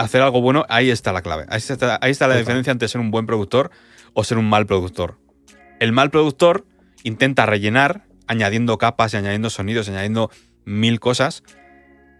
hacer 0.01 0.21
algo 0.21 0.41
bueno, 0.41 0.65
ahí 0.69 0.89
está 0.89 1.11
la 1.13 1.21
clave. 1.21 1.45
Ahí 1.49 1.57
está, 1.57 1.97
ahí 2.01 2.11
está 2.11 2.27
la 2.27 2.35
diferencia 2.37 2.71
entre 2.71 2.87
ser 2.87 3.01
un 3.01 3.11
buen 3.11 3.25
productor 3.25 3.71
o 4.13 4.23
ser 4.23 4.37
un 4.37 4.49
mal 4.49 4.65
productor. 4.65 5.17
El 5.79 5.91
mal 5.93 6.11
productor 6.11 6.65
intenta 7.03 7.45
rellenar 7.45 8.05
añadiendo 8.27 8.77
capas 8.77 9.13
y 9.13 9.17
añadiendo 9.17 9.49
sonidos, 9.49 9.87
y 9.87 9.91
añadiendo 9.91 10.29
mil 10.65 10.99
cosas, 10.99 11.43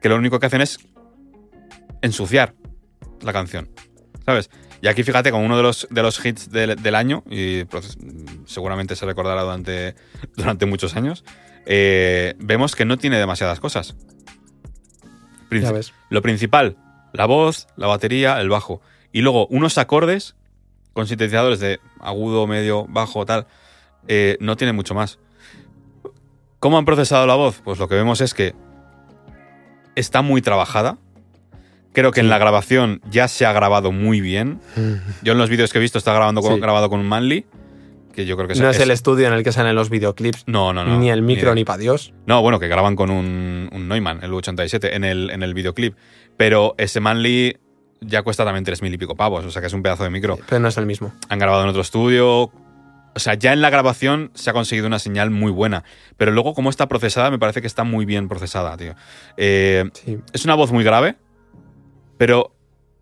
que 0.02 0.10
lo 0.10 0.16
único 0.16 0.40
que 0.40 0.48
hacen 0.48 0.62
es 0.62 0.80
ensuciar 2.02 2.56
la 3.22 3.34
canción. 3.34 3.70
¿Sabes? 4.26 4.50
Y 4.82 4.88
aquí 4.88 5.04
fíjate, 5.04 5.32
con 5.32 5.42
uno 5.42 5.58
de 5.58 5.64
los, 5.64 5.88
de 5.92 6.02
los 6.02 6.24
hits 6.26 6.50
del, 6.50 6.76
del 6.82 6.96
año, 6.96 7.24
y 7.30 7.66
pues, 7.66 7.98
seguramente 8.46 8.96
se 8.96 9.06
recordará 9.06 9.44
durante, 9.44 9.96
durante 10.36 10.66
muchos 10.66 10.96
años, 10.96 11.24
eh, 11.66 12.34
vemos 12.40 12.76
que 12.76 12.86
no 12.86 12.98
tiene 12.98 13.20
demasiadas 13.20 13.60
cosas. 13.60 13.96
Princi- 15.50 15.62
Ya 15.64 15.72
ves. 15.72 15.94
Lo 16.10 16.22
principal, 16.22 16.78
la 17.14 17.26
voz, 17.26 17.68
la 17.76 17.88
batería, 17.88 18.40
el 18.42 18.50
bajo. 18.50 18.82
Y 19.12 19.22
luego 19.22 19.48
unos 19.48 19.78
acordes 19.78 20.36
con 20.94 21.08
sintetizadores 21.08 21.60
de 21.60 21.80
agudo, 22.00 22.48
medio, 22.48 22.86
bajo, 22.90 23.26
tal. 23.26 23.48
eh, 24.08 24.38
no 24.40 24.56
tiene 24.58 24.74
mucho 24.74 24.94
más. 24.96 25.20
¿Cómo 26.60 26.78
han 26.78 26.86
procesado 26.86 27.26
la 27.28 27.36
voz? 27.36 27.62
Pues 27.64 27.80
lo 27.80 27.88
que 27.88 27.96
vemos 27.96 28.22
es 28.22 28.34
que 28.34 28.54
está 29.96 30.22
muy 30.22 30.42
trabajada. 30.42 30.98
Creo 31.94 32.12
que 32.12 32.22
en 32.22 32.30
la 32.30 32.38
grabación 32.38 33.02
ya 33.10 33.28
se 33.28 33.46
ha 33.46 33.52
grabado 33.54 33.92
muy 33.92 34.22
bien. 34.22 34.60
Yo 35.24 35.34
en 35.34 35.38
los 35.38 35.50
vídeos 35.50 35.72
que 35.72 35.78
he 35.80 35.82
visto 35.82 35.98
está 35.98 36.14
grabando 36.14 36.42
con, 36.42 36.56
Sí. 36.56 36.62
grabado 36.62 36.90
con 36.90 37.00
un 37.00 37.08
Manly, 37.08 37.46
que 38.14 38.26
yo 38.26 38.36
creo 38.36 38.48
que 38.50 38.56
No 38.56 38.70
es 38.70 38.80
el 38.80 38.92
estudio 38.92 39.28
en 39.28 39.34
el 39.34 39.42
que 39.44 39.52
salen 39.54 39.74
los 39.74 39.90
videoclips, 39.90 40.44
no, 40.46 40.74
no, 40.74 40.84
no. 40.84 41.00
ni 41.00 41.10
el 41.10 41.22
micro, 41.22 41.50
de- 41.50 41.56
ni 41.56 41.64
para 41.64 41.78
Dios. 41.78 42.14
no, 42.26 42.42
bueno, 42.42 42.60
que 42.60 42.68
graban 42.68 42.96
con 42.98 43.10
un, 43.10 43.70
un 43.72 43.88
Neumann, 43.88 44.20
el 44.22 44.32
U87, 44.32 44.90
en 44.94 45.04
el, 45.06 45.30
en 45.30 45.44
el 45.44 45.54
videoclip. 45.54 45.96
Pero 46.42 46.74
ese 46.80 47.00
Manly 47.00 47.56
ya 48.00 48.24
cuesta 48.24 48.44
también 48.44 48.66
3.000 48.66 48.92
y 48.96 48.98
pico 48.98 49.16
pavos, 49.16 49.46
o 49.46 49.52
sea 49.52 49.62
que 49.62 49.68
es 49.68 49.74
un 49.74 49.84
pedazo 49.84 50.04
de 50.04 50.10
micro. 50.10 50.40
Pero 50.50 50.60
no 50.60 50.70
es 50.70 50.78
el 50.80 50.88
mismo. 50.88 51.14
Han 51.30 51.38
grabado 51.38 51.62
en 51.62 51.70
otro 51.70 51.84
estudio. 51.84 52.52
O 53.14 53.20
sea, 53.20 53.36
ya 53.36 53.54
en 53.54 53.62
la 53.62 53.70
grabación 53.70 54.32
se 54.34 54.50
ha 54.50 54.54
conseguido 54.54 54.88
una 54.88 54.98
señal 54.98 55.30
muy 55.30 55.52
buena. 55.52 55.84
Pero 56.18 56.32
luego, 56.32 56.56
como 56.56 56.72
está 56.72 56.88
procesada, 56.88 57.30
me 57.30 57.38
parece 57.38 57.62
que 57.62 57.68
está 57.68 57.84
muy 57.84 58.06
bien 58.06 58.28
procesada, 58.28 58.76
tío. 58.76 58.96
Eh, 59.38 59.88
Sí. 59.94 60.18
es 60.34 60.44
una 60.46 60.56
voz 60.56 60.72
muy 60.72 60.84
grave, 60.84 61.16
pero 62.18 62.56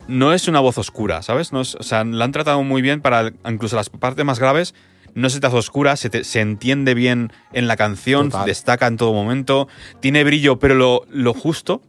no 0.09 0.33
es 0.33 0.49
una 0.49 0.59
voz 0.59 0.77
oscura, 0.77 1.21
¿sabes? 1.21 1.53
No 1.53 1.61
es- 1.61 1.75
o 1.75 1.83
sea, 1.83 2.03
la 2.03 2.25
han 2.25 2.33
tratado 2.33 2.61
muy 2.63 2.81
bien 2.81 2.99
para 2.99 3.31
incluso 3.47 3.77
las 3.77 3.89
partes 3.89 4.25
más 4.25 4.39
graves. 4.39 4.75
No 5.15 5.29
se 5.29 5.39
te 5.39 5.47
hace 5.47 5.55
oscura, 5.55 5.95
se, 5.95 6.09
te- 6.09 6.23
se 6.23 6.39
entiende 6.41 6.93
bien 6.93 7.31
en 7.53 7.67
la 7.67 7.77
canción, 7.77 8.29
Total. 8.31 8.45
destaca 8.47 8.85
en 8.87 8.97
todo 8.97 9.13
momento. 9.13 9.67
Tiene 10.01 10.23
brillo, 10.25 10.59
pero 10.59 10.75
lo, 10.75 11.03
lo 11.09 11.33
justo. 11.33 11.81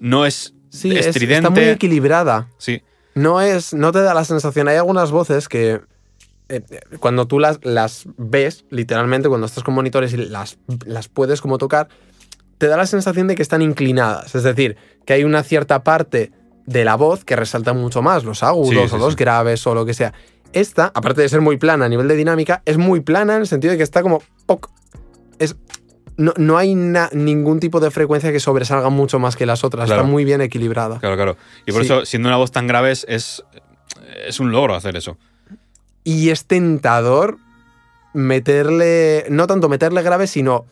No 0.00 0.26
es 0.26 0.54
Sí, 0.70 0.90
es- 0.96 1.06
estridente. 1.06 1.48
está 1.48 1.50
muy 1.50 1.64
equilibrada. 1.68 2.48
sí, 2.58 2.82
No 3.14 3.40
es, 3.40 3.72
no 3.74 3.92
te 3.92 4.00
da 4.00 4.14
la 4.14 4.24
sensación. 4.24 4.66
Hay 4.68 4.76
algunas 4.76 5.10
voces 5.10 5.48
que 5.48 5.80
eh, 6.48 6.62
eh, 6.70 6.80
cuando 6.98 7.26
tú 7.26 7.38
las, 7.38 7.58
las 7.64 8.04
ves, 8.16 8.64
literalmente, 8.70 9.28
cuando 9.28 9.46
estás 9.46 9.62
con 9.62 9.74
monitores 9.74 10.12
y 10.12 10.16
las, 10.16 10.58
las 10.86 11.08
puedes 11.08 11.40
como 11.40 11.58
tocar, 11.58 11.88
te 12.58 12.66
da 12.66 12.76
la 12.76 12.86
sensación 12.86 13.26
de 13.28 13.34
que 13.36 13.42
están 13.42 13.62
inclinadas. 13.62 14.34
Es 14.34 14.42
decir, 14.42 14.76
que 15.06 15.12
hay 15.12 15.24
una 15.24 15.42
cierta 15.44 15.82
parte 15.84 16.32
de 16.66 16.84
la 16.84 16.94
voz 16.96 17.24
que 17.24 17.34
resalta 17.36 17.72
mucho 17.72 18.00
más, 18.02 18.22
los 18.24 18.42
agudos 18.42 18.70
Sí, 18.84 18.88
sí, 18.88 18.94
o 18.94 18.98
los 18.98 19.12
sí. 19.14 19.18
graves 19.18 19.66
o 19.66 19.74
lo 19.74 19.84
que 19.86 19.94
sea. 19.94 20.12
Esta, 20.52 20.86
aparte 20.94 21.20
de 21.22 21.28
ser 21.28 21.40
muy 21.40 21.56
plana 21.56 21.84
a 21.84 21.88
nivel 21.88 22.06
de 22.08 22.16
dinámica, 22.16 22.62
es 22.64 22.76
muy 22.78 23.00
plana 23.00 23.34
en 23.36 23.42
el 23.42 23.46
sentido 23.46 23.70
de 23.72 23.76
que 23.78 23.84
está 23.84 24.02
como... 24.02 24.22
poc. 24.46 24.70
Es, 25.38 25.56
no, 26.20 26.32
no 26.36 26.58
hay 26.58 26.74
na- 26.74 27.08
ningún 27.12 27.60
tipo 27.60 27.80
de 27.80 27.90
frecuencia 27.90 28.30
que 28.32 28.40
sobresalga 28.40 28.90
mucho 28.90 29.18
más 29.18 29.36
que 29.36 29.46
las 29.46 29.64
otras. 29.64 29.86
Claro. 29.86 30.02
Está 30.02 30.10
muy 30.10 30.24
bien 30.24 30.40
equilibrada. 30.40 30.98
claro, 30.98 31.16
claro. 31.16 31.36
Y 31.66 31.72
por 31.72 31.82
Sí. 31.82 31.86
eso, 31.86 32.04
siendo 32.04 32.28
una 32.28 32.36
voz 32.36 32.50
tan 32.52 32.66
grave, 32.66 32.90
es, 32.92 33.06
es, 33.08 33.42
es 34.26 34.38
un 34.40 34.52
logro 34.52 34.74
hacer 34.74 34.96
eso. 34.96 35.16
Y 36.04 36.30
es 36.30 36.44
tentador 36.46 37.38
meterle, 38.12 39.26
no 39.30 39.46
tanto 39.46 39.68
meterle 39.68 40.02
grave, 40.02 40.26
sino 40.26 40.64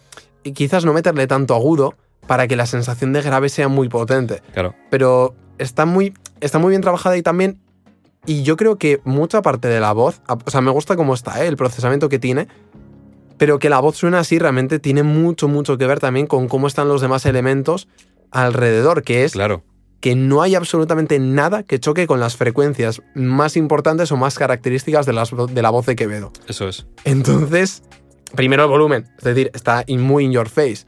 quizás 0.55 0.85
no 0.85 0.93
meterle 0.93 1.27
tanto 1.27 1.55
agudo 1.55 1.95
para 2.27 2.47
que 2.47 2.57
la 2.57 2.67
sensación 2.67 3.13
de 3.13 3.23
grave 3.23 3.49
sea 3.49 3.69
muy 3.69 3.89
potente. 3.89 4.43
Claro. 4.53 4.75
Pero 4.91 5.35
está 5.59 5.87
muy, 5.87 6.15
está 6.41 6.59
muy 6.59 6.71
bien 6.71 6.83
trabajada 6.83 7.17
y 7.17 7.23
también, 7.23 7.59
y 8.27 8.43
yo 8.43 8.57
creo 8.57 8.77
que 8.77 9.01
mucha 9.05 9.41
parte 9.43 9.69
de 9.69 9.81
la 9.81 9.93
voz, 9.93 10.21
o 10.45 10.51
sea, 10.51 10.61
me 10.61 10.71
gusta 10.71 10.97
cómo 10.97 11.15
está, 11.15 11.43
¿eh? 11.45 11.49
el 11.49 11.57
procesamiento 11.57 12.09
que 12.09 12.19
tiene, 12.19 12.49
pero 13.39 13.59
que 13.59 13.71
la 13.71 13.81
voz 13.81 13.97
suena 13.97 14.19
así 14.21 14.39
realmente 14.39 14.79
tiene 14.79 15.03
mucho, 15.03 15.49
mucho 15.49 15.79
que 15.79 15.87
ver 15.87 16.01
también 16.01 16.27
con 16.27 16.49
cómo 16.49 16.67
están 16.67 16.89
los 16.89 17.01
demás 17.01 17.25
elementos 17.27 17.89
alrededor, 18.31 19.03
que 19.03 19.25
es 19.25 19.33
Claro. 19.33 19.63
que 20.01 20.15
no 20.15 20.43
hay 20.43 20.55
absolutamente 20.55 21.19
nada 21.19 21.63
que 21.63 21.81
choque 21.81 22.07
con 22.07 22.21
las 22.21 22.37
frecuencias 22.37 23.03
más 23.15 23.57
importantes 23.57 24.13
o 24.13 24.17
más 24.17 24.39
características 24.39 25.07
de, 25.07 25.13
las- 25.13 25.31
de 25.31 25.63
la 25.63 25.71
voz 25.71 25.87
de 25.87 25.97
Quevedo. 25.97 26.33
Eso 26.47 26.69
es. 26.69 26.87
Entonces, 27.05 27.83
primero 28.35 28.65
el 28.65 28.69
volumen, 28.69 29.09
es 29.19 29.25
decir, 29.25 29.51
está 29.55 29.85
in- 29.87 30.03
muy 30.03 30.25
in 30.25 30.33
your 30.33 30.49
face. 30.49 30.85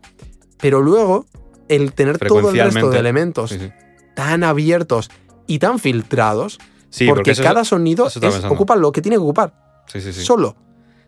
Pero 0.61 0.81
luego, 0.81 1.27
el 1.69 1.93
tener 1.93 2.19
todo 2.19 2.51
el 2.51 2.59
resto 2.59 2.91
de 2.91 2.99
elementos 2.99 3.51
Sí, 3.51 3.59
sí. 3.59 3.71
tan 4.15 4.45
abiertos 4.45 5.11
y 5.47 5.59
tan 5.59 5.79
filtrados, 5.79 6.59
Sí, 6.91 7.07
porque, 7.07 7.31
eso- 7.33 7.43
cada 7.43 7.65
sonido 7.65 8.07
es- 8.09 8.45
ocupa 8.45 8.77
lo 8.77 8.93
que 8.93 9.01
tiene 9.01 9.17
que 9.17 9.23
ocupar, 9.23 9.83
Sí, 9.87 10.01
sí, 10.01 10.13
sí. 10.13 10.23
solo. 10.23 10.57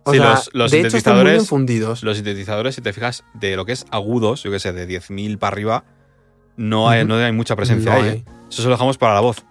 O 0.04 0.12
Sí, 0.12 0.18
sea, 0.18 0.30
los- 0.30 0.50
los 0.52 0.70
de 0.70 0.80
hecho 0.80 0.96
están 0.96 1.14
muy 1.16 1.24
bien 1.30 1.40
sintetizadores-. 1.44 2.02
Los 2.02 2.16
sintetizadores, 2.16 2.74
si 2.74 2.80
te 2.80 2.92
fijas, 2.92 3.24
de 3.34 3.54
lo 3.56 3.64
que 3.64 3.72
es 3.72 3.86
agudos, 3.90 4.42
yo 4.42 4.50
que 4.50 4.58
sé, 4.58 4.72
de 4.72 4.86
10.000 4.86 5.38
para 5.38 5.54
arriba, 5.54 5.84
no 6.56 6.88
hay, 6.88 7.04
no 7.04 7.14
hay 7.16 7.32
mucha 7.32 7.54
presencia 7.56 7.92
No 7.92 7.96
ahí. 8.02 8.08
hay. 8.08 8.16
¿eh? 8.18 8.24
Eso 8.50 8.62
se 8.62 8.68
lo 8.68 8.74
dejamos 8.74 8.98
para 8.98 9.14
la 9.14 9.20
voz. 9.20 9.44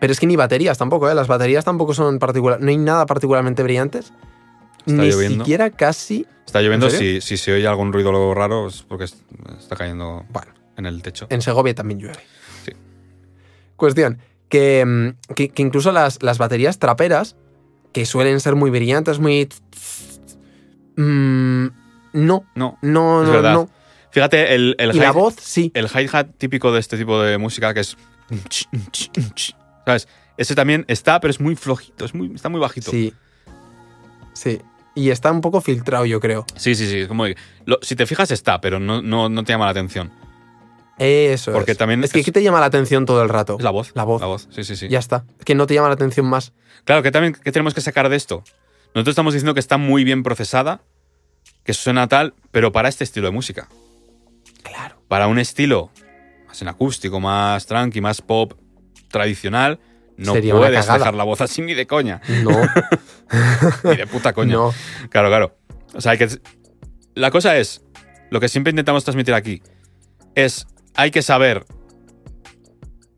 Pero 0.00 0.12
es 0.12 0.18
que 0.18 0.26
ni 0.26 0.34
baterías 0.34 0.76
tampoco, 0.78 1.08
¿eh? 1.08 1.14
Las 1.14 1.28
baterías 1.28 1.64
tampoco 1.64 1.94
son 1.94 2.18
particular, 2.18 2.60
no 2.60 2.68
hay 2.68 2.76
nada 2.76 3.06
particularmente 3.06 3.62
brillantes. 3.62 4.12
Está 4.84 5.02
ni 5.02 5.10
lloviendo. 5.10 5.44
siquiera 5.44 5.70
casi. 5.70 6.26
Está 6.44 6.60
lloviendo, 6.60 6.90
si, 6.90 7.20
si 7.20 7.36
se 7.36 7.52
oye 7.52 7.66
algún 7.68 7.92
ruido 7.92 8.10
luego 8.10 8.34
raro 8.34 8.66
es 8.66 8.82
porque 8.82 9.04
es- 9.04 9.22
está 9.60 9.76
cayendo 9.76 10.24
Bueno, 10.30 10.52
en 10.76 10.86
el 10.86 11.00
techo. 11.02 11.28
en 11.30 11.40
Segovia 11.40 11.72
también 11.76 12.00
llueve. 12.00 12.18
Sí. 12.64 12.72
Cuestión, 13.76 14.18
que, 14.48 14.84
mm, 14.84 15.34
que- 15.34 15.48
que 15.50 15.62
incluso 15.62 15.92
las, 15.92 16.20
las 16.22 16.38
baterías 16.38 16.80
traperas, 16.80 17.36
que 17.92 18.06
suelen 18.06 18.40
ser 18.40 18.54
muy 18.56 18.70
brillantes, 18.70 19.18
muy... 19.18 19.48
Mm, 20.96 21.66
no, 22.12 22.44
No, 22.54 22.78
no, 22.82 23.24
no, 23.24 23.70
fíjate, 24.10 24.54
el, 24.54 24.74
el 24.78 24.94
Y 24.94 24.98
la 24.98 25.12
voz, 25.12 25.34
sí. 25.40 25.70
el 25.74 25.86
hi-hat 25.86 26.28
típico 26.38 26.72
de 26.72 26.80
este 26.80 26.98
tipo 26.98 27.20
de 27.22 27.38
música 27.38 27.72
que 27.74 27.80
es... 27.80 27.96
¿Sabes? 29.84 30.08
Ese 30.36 30.54
también 30.54 30.84
está, 30.88 31.20
pero 31.20 31.30
es 31.30 31.40
muy 31.40 31.56
flojito, 31.56 32.04
es 32.04 32.14
muy, 32.14 32.32
está 32.34 32.48
muy 32.48 32.60
bajito. 32.60 32.90
Sí. 32.90 33.12
Sí. 34.34 34.60
Y 34.94 35.10
está 35.10 35.30
un 35.32 35.40
poco 35.40 35.60
filtrado, 35.60 36.04
yo 36.04 36.20
creo. 36.20 36.44
sí, 36.56 36.74
sí. 36.74 36.86
sí, 36.88 36.98
es 37.00 37.08
como 37.08 37.24
lo- 37.64 37.78
si 37.82 37.96
te 37.96 38.06
fijas 38.06 38.30
está, 38.30 38.60
pero 38.60 38.78
no, 38.78 39.00
no, 39.02 39.28
no 39.28 39.44
te 39.44 39.52
llama 39.52 39.64
la 39.66 39.70
atención. 39.70 40.10
Eso 40.98 41.52
Porque 41.52 41.72
es. 41.72 41.78
también 41.78 42.04
Es 42.04 42.12
que 42.12 42.22
¿qué 42.22 42.32
te 42.32 42.42
llama 42.42 42.60
la 42.60 42.66
atención 42.66 43.06
todo 43.06 43.22
el 43.22 43.28
rato? 43.28 43.56
Es 43.58 43.64
la 43.64 43.70
voz. 43.70 43.92
La 43.94 44.04
voz. 44.04 44.20
La 44.20 44.26
voz, 44.26 44.48
sí, 44.50 44.62
sí, 44.64 44.76
sí. 44.76 44.88
Ya 44.88 44.98
está. 44.98 45.24
Es 45.38 45.44
que 45.44 45.54
no 45.54 45.66
te 45.66 45.74
llama 45.74 45.88
la 45.88 45.94
atención 45.94 46.26
más. 46.26 46.52
Claro, 46.84 47.02
que 47.02 47.10
también 47.10 47.34
¿qué 47.34 47.52
tenemos 47.52 47.74
que 47.74 47.80
sacar 47.80 48.08
de 48.08 48.16
esto. 48.16 48.44
Nosotros 48.94 49.12
estamos 49.12 49.32
diciendo 49.32 49.54
que 49.54 49.60
está 49.60 49.78
muy 49.78 50.04
bien 50.04 50.22
procesada, 50.22 50.82
que 51.64 51.72
suena 51.72 52.08
tal, 52.08 52.34
pero 52.50 52.72
para 52.72 52.88
este 52.88 53.04
estilo 53.04 53.26
de 53.26 53.32
música. 53.32 53.68
Claro. 54.62 54.96
Para 55.08 55.28
un 55.28 55.38
estilo 55.38 55.90
más 56.46 56.60
en 56.60 56.68
acústico, 56.68 57.18
más 57.20 57.66
tranqui, 57.66 58.00
más 58.00 58.20
pop 58.20 58.52
tradicional, 59.08 59.80
no 60.16 60.34
Sería 60.34 60.54
puedes 60.54 60.86
dejar 60.86 61.14
la 61.14 61.24
voz 61.24 61.40
así 61.40 61.62
ni 61.62 61.74
de 61.74 61.86
coña. 61.86 62.20
No. 62.42 62.50
Ni 63.84 63.96
de 63.96 64.06
puta 64.06 64.32
coña. 64.32 64.52
no. 64.52 64.74
Claro, 65.08 65.28
claro. 65.28 65.56
O 65.94 66.00
sea, 66.00 66.12
hay 66.12 66.18
que. 66.18 66.28
La 67.14 67.30
cosa 67.30 67.56
es, 67.56 67.82
lo 68.30 68.40
que 68.40 68.48
siempre 68.48 68.70
intentamos 68.70 69.04
transmitir 69.04 69.34
aquí, 69.34 69.62
es 70.34 70.66
hay 70.94 71.10
que 71.10 71.22
saber 71.22 71.64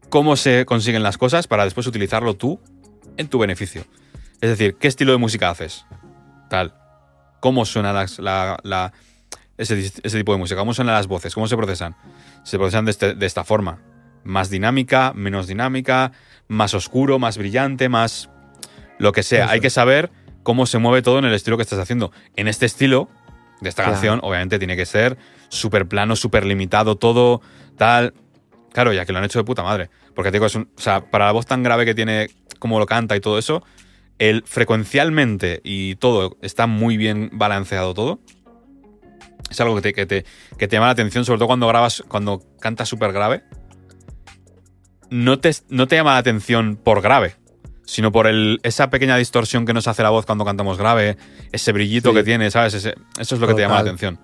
cómo 0.08 0.36
se 0.36 0.64
consiguen 0.64 1.02
las 1.02 1.18
cosas 1.18 1.46
para 1.46 1.64
después 1.64 1.86
utilizarlo 1.86 2.34
tú 2.34 2.60
en 3.16 3.28
tu 3.28 3.38
beneficio. 3.38 3.84
Es 4.40 4.50
decir, 4.50 4.76
¿qué 4.78 4.88
estilo 4.88 5.12
de 5.12 5.18
música 5.18 5.50
haces? 5.50 5.86
Tal. 6.50 6.74
¿Cómo 7.40 7.64
suena 7.64 7.92
las- 7.92 8.18
la, 8.18 8.58
la- 8.62 8.92
ese, 9.56 9.78
ese 9.78 10.18
tipo 10.18 10.32
de 10.32 10.38
música? 10.38 10.58
¿Cómo 10.60 10.74
suenan 10.74 10.94
las 10.94 11.06
voces? 11.06 11.34
¿Cómo 11.34 11.46
se 11.48 11.56
procesan? 11.56 11.96
Se 12.42 12.58
procesan 12.58 12.84
de, 12.84 12.90
este- 12.90 13.14
de 13.14 13.26
esta 13.26 13.44
forma. 13.44 13.80
Más 14.24 14.50
dinámica, 14.50 15.12
menos 15.14 15.46
dinámica, 15.46 16.12
más 16.48 16.74
oscuro, 16.74 17.18
más 17.18 17.36
brillante, 17.38 17.88
más... 17.88 18.30
Lo 18.98 19.12
que 19.12 19.22
sea. 19.22 19.44
Eso 19.44 19.52
Hay 19.54 19.60
que 19.60 19.70
saber 19.70 20.10
cómo 20.42 20.66
se 20.66 20.78
mueve 20.78 21.02
todo 21.02 21.18
en 21.18 21.24
el 21.24 21.34
estilo 21.34 21.56
que 21.56 21.62
estás 21.64 21.78
haciendo. 21.80 22.12
En 22.36 22.48
este 22.48 22.64
estilo 22.66 23.08
de 23.60 23.68
esta 23.68 23.82
Claro. 23.82 23.94
canción, 23.94 24.20
obviamente 24.22 24.58
tiene 24.58 24.76
que 24.76 24.86
ser 24.86 25.16
súper 25.48 25.86
plano, 25.88 26.16
súper 26.16 26.44
limitado, 26.46 26.96
todo 26.96 27.40
tal. 27.76 28.14
Claro, 28.72 28.92
ya 28.92 29.04
que 29.06 29.12
lo 29.12 29.18
han 29.18 29.24
hecho 29.24 29.38
de 29.38 29.44
puta 29.44 29.62
madre. 29.62 29.90
Porque 30.14 30.30
te 30.30 30.36
digo, 30.36 30.46
es 30.46 30.54
un- 30.54 30.68
o 30.76 30.80
sea, 30.80 31.10
para 31.10 31.26
la 31.26 31.32
voz 31.32 31.46
tan 31.46 31.62
grave 31.62 31.84
que 31.84 31.94
tiene, 31.94 32.28
como 32.58 32.78
lo 32.78 32.86
canta 32.86 33.16
y 33.16 33.20
todo 33.20 33.38
eso, 33.38 33.62
el 34.18 34.42
frecuencialmente 34.46 35.60
y 35.64 35.96
todo 35.96 36.36
está 36.42 36.66
muy 36.66 36.96
bien 36.96 37.30
balanceado 37.32 37.94
todo. 37.94 38.20
Es 39.50 39.60
algo 39.60 39.74
que 39.76 39.82
te, 39.82 39.92
que 39.92 40.06
te, 40.06 40.24
que 40.58 40.66
te 40.68 40.76
llama 40.76 40.86
la 40.86 40.92
atención, 40.92 41.24
sobre 41.24 41.38
todo 41.38 41.46
cuando 41.48 41.68
grabas, 41.68 42.02
cuando 42.08 42.42
cantas 42.60 42.88
súper 42.88 43.12
grave. 43.12 43.42
No 45.10 45.38
te, 45.38 45.52
no 45.68 45.86
te 45.86 45.96
llama 45.96 46.12
la 46.14 46.18
atención 46.18 46.76
por 46.82 47.00
grave, 47.02 47.36
sino 47.84 48.10
por 48.10 48.26
el, 48.26 48.58
esa 48.62 48.90
pequeña 48.90 49.16
distorsión 49.16 49.66
que 49.66 49.72
nos 49.74 49.86
hace 49.86 50.02
la 50.02 50.10
voz 50.10 50.26
cuando 50.26 50.44
cantamos 50.44 50.78
grave, 50.78 51.16
ese 51.52 51.72
brillito 51.72 52.10
Sí. 52.10 52.16
que 52.16 52.24
tiene, 52.24 52.50
¿sabes? 52.50 52.74
Ese- 52.74 52.94
eso 53.18 53.34
es 53.34 53.40
lo 53.40 53.46
que 53.46 53.54
te 53.54 53.60
llama 53.62 53.74
la 53.76 53.80
atención. 53.82 54.18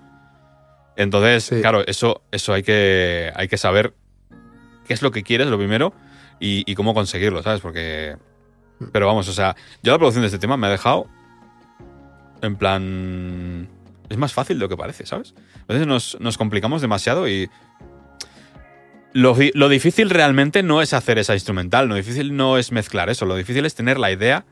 Entonces, 1.01 1.43
Sí. 1.45 1.61
claro, 1.61 1.85
eso, 1.87 2.21
eso 2.31 2.53
hay, 2.53 2.63
que, 2.63 3.31
hay 3.35 3.47
que 3.47 3.57
saber 3.57 3.93
qué 4.87 4.93
es 4.93 5.01
lo 5.01 5.11
que 5.11 5.23
quieres, 5.23 5.47
lo 5.47 5.57
primero, 5.57 5.93
y, 6.39 6.63
y 6.69 6.75
cómo 6.75 6.93
conseguirlo, 6.93 7.41
¿sabes? 7.43 7.61
Porque... 7.61 8.15
Pero 8.91 9.05
vamos, 9.05 9.27
o 9.27 9.33
sea, 9.33 9.55
yo 9.83 9.91
la 9.91 9.99
producción 9.99 10.23
de 10.23 10.27
este 10.27 10.39
tema 10.39 10.57
me 10.57 10.67
ha 10.67 10.71
dejado 10.71 11.07
en 12.41 12.55
plan... 12.55 13.69
Es 14.09 14.17
más 14.17 14.33
fácil 14.33 14.57
de 14.57 14.61
lo 14.65 14.69
que 14.69 14.75
parece, 14.75 15.05
¿sabes? 15.05 15.33
A 15.67 15.73
veces 15.73 15.87
nos, 15.87 16.17
nos 16.19 16.37
complicamos 16.37 16.81
demasiado 16.81 17.27
y... 17.29 17.49
Lo, 19.13 19.35
lo 19.53 19.69
difícil 19.69 20.09
realmente 20.09 20.63
no 20.63 20.81
es 20.81 20.93
hacer 20.93 21.17
esa 21.19 21.33
instrumental, 21.33 21.87
lo 21.87 21.95
difícil 21.95 22.35
no 22.35 22.57
es 22.57 22.71
mezclar 22.71 23.09
eso, 23.09 23.25
lo 23.25 23.35
difícil 23.35 23.65
es 23.65 23.75
tener 23.75 23.99
la 23.99 24.09
idea 24.11 24.45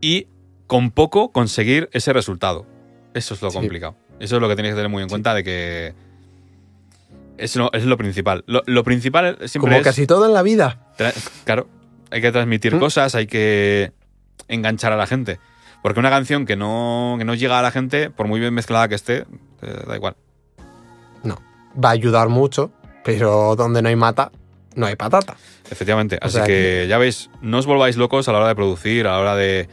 y 0.00 0.26
con 0.66 0.90
poco 0.90 1.32
conseguir 1.32 1.88
ese 1.92 2.12
resultado. 2.12 2.66
Eso 3.14 3.34
es 3.34 3.42
lo 3.42 3.50
Sí. 3.50 3.56
complicado. 3.58 3.96
Eso 4.20 4.36
es 4.36 4.42
lo 4.42 4.48
que 4.48 4.54
tienes 4.54 4.72
que 4.72 4.76
tener 4.76 4.90
muy 4.90 5.02
en 5.02 5.08
cuenta 5.08 5.34
de 5.34 5.42
que 5.42 5.94
es 7.38 7.56
lo, 7.56 7.72
es 7.72 7.84
lo 7.84 7.96
principal. 7.96 8.44
Lo, 8.46 8.62
lo 8.66 8.84
principal 8.84 9.36
siempre 9.38 9.60
Como 9.60 9.76
es... 9.76 9.82
casi 9.82 10.06
todo 10.06 10.26
en 10.26 10.34
la 10.34 10.42
vida. 10.42 10.92
Claro, 11.44 11.66
hay 12.10 12.20
que 12.20 12.30
transmitir 12.30 12.76
¿Mm? 12.76 12.78
cosas, 12.78 13.14
hay 13.14 13.26
que 13.26 13.92
enganchar 14.48 14.92
a 14.92 14.96
la 14.96 15.06
gente. 15.06 15.40
Porque 15.82 15.98
una 15.98 16.10
canción 16.10 16.44
que 16.44 16.56
no, 16.56 17.16
que 17.18 17.24
no 17.24 17.34
llega 17.34 17.58
a 17.58 17.62
la 17.62 17.70
gente, 17.70 18.10
por 18.10 18.28
muy 18.28 18.38
bien 18.38 18.52
mezclada 18.52 18.88
que 18.88 18.94
esté, 18.94 19.24
eh, 19.62 19.84
da 19.86 19.96
igual. 19.96 20.16
No. 21.22 21.38
Va 21.82 21.88
a 21.88 21.92
ayudar 21.92 22.28
mucho, 22.28 22.70
pero 23.02 23.56
donde 23.56 23.80
no 23.80 23.88
hay 23.88 23.96
mata, 23.96 24.30
no 24.74 24.86
hay 24.86 24.96
patata. 24.96 25.36
Efectivamente. 25.70 26.18
O 26.20 26.26
Así 26.26 26.40
que 26.44 26.86
ya 26.88 26.98
veis, 26.98 27.30
no 27.40 27.58
os 27.58 27.64
volváis 27.66 27.96
locos 27.96 28.28
a 28.28 28.32
la 28.32 28.38
hora 28.38 28.48
de 28.48 28.54
producir, 28.54 29.06
a 29.06 29.12
la 29.12 29.18
hora 29.18 29.36
de 29.36 29.68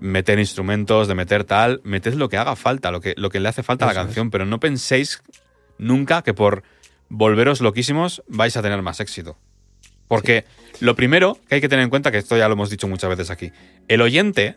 meter 0.00 0.38
instrumentos, 0.38 1.08
de 1.08 1.14
meter 1.14 1.44
tal. 1.44 1.80
Meted 1.84 2.14
lo 2.14 2.28
que 2.28 2.36
haga 2.36 2.56
falta, 2.56 2.90
lo 2.90 3.00
que, 3.00 3.14
lo 3.16 3.30
que 3.30 3.40
le 3.40 3.48
hace 3.48 3.62
falta 3.62 3.84
a 3.84 3.88
la 3.88 3.94
canción, 3.94 4.30
pero 4.30 4.46
no 4.46 4.60
penséis 4.60 5.22
nunca 5.78 6.22
que 6.22 6.34
por 6.34 6.62
volveros 7.08 7.60
loquísimos 7.60 8.22
vais 8.28 8.56
a 8.56 8.62
tener 8.62 8.82
más 8.82 9.00
éxito. 9.00 9.36
Porque 10.08 10.44
lo 10.80 10.94
primero 10.94 11.38
que 11.48 11.56
hay 11.56 11.60
que 11.60 11.68
tener 11.68 11.82
en 11.82 11.90
cuenta, 11.90 12.10
que 12.12 12.18
esto 12.18 12.36
ya 12.36 12.46
lo 12.48 12.54
hemos 12.54 12.70
dicho 12.70 12.86
muchas 12.88 13.10
veces 13.10 13.30
aquí, 13.30 13.52
el 13.88 14.00
oyente, 14.00 14.56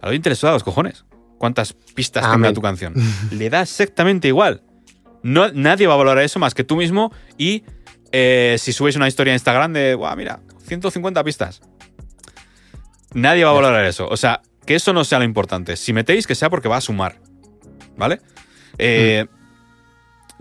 al 0.00 0.10
oyente 0.10 0.28
le 0.30 0.36
suda 0.36 0.52
los 0.52 0.64
cojones 0.64 1.04
cuántas 1.38 1.72
pistas 1.72 2.22
tenga 2.22 2.34
Amén. 2.34 2.54
tu 2.54 2.60
canción. 2.60 2.92
le 3.30 3.48
da 3.48 3.62
exactamente 3.62 4.28
igual. 4.28 4.62
No, 5.22 5.50
nadie 5.52 5.86
va 5.86 5.94
a 5.94 5.96
valorar 5.96 6.22
eso 6.22 6.38
más 6.38 6.52
que 6.52 6.64
tú 6.64 6.76
mismo 6.76 7.12
y 7.38 7.64
eh, 8.12 8.56
si 8.58 8.74
subes 8.74 8.96
una 8.96 9.08
historia 9.08 9.32
a 9.32 9.36
Instagram 9.36 9.72
de, 9.72 9.94
"Buah, 9.94 10.16
mira, 10.16 10.40
150 10.66 11.24
pistas. 11.24 11.62
Nadie 13.14 13.44
va 13.44 13.50
a 13.50 13.54
valorar 13.54 13.84
eso. 13.84 14.08
O 14.08 14.16
sea, 14.16 14.42
que 14.66 14.74
eso 14.74 14.92
no 14.92 15.04
sea 15.04 15.18
lo 15.18 15.24
importante. 15.24 15.76
Si 15.76 15.92
metéis, 15.92 16.26
que 16.26 16.34
sea 16.34 16.50
porque 16.50 16.68
va 16.68 16.76
a 16.76 16.80
sumar. 16.80 17.16
¿Vale? 17.96 18.20
Eh, 18.78 19.26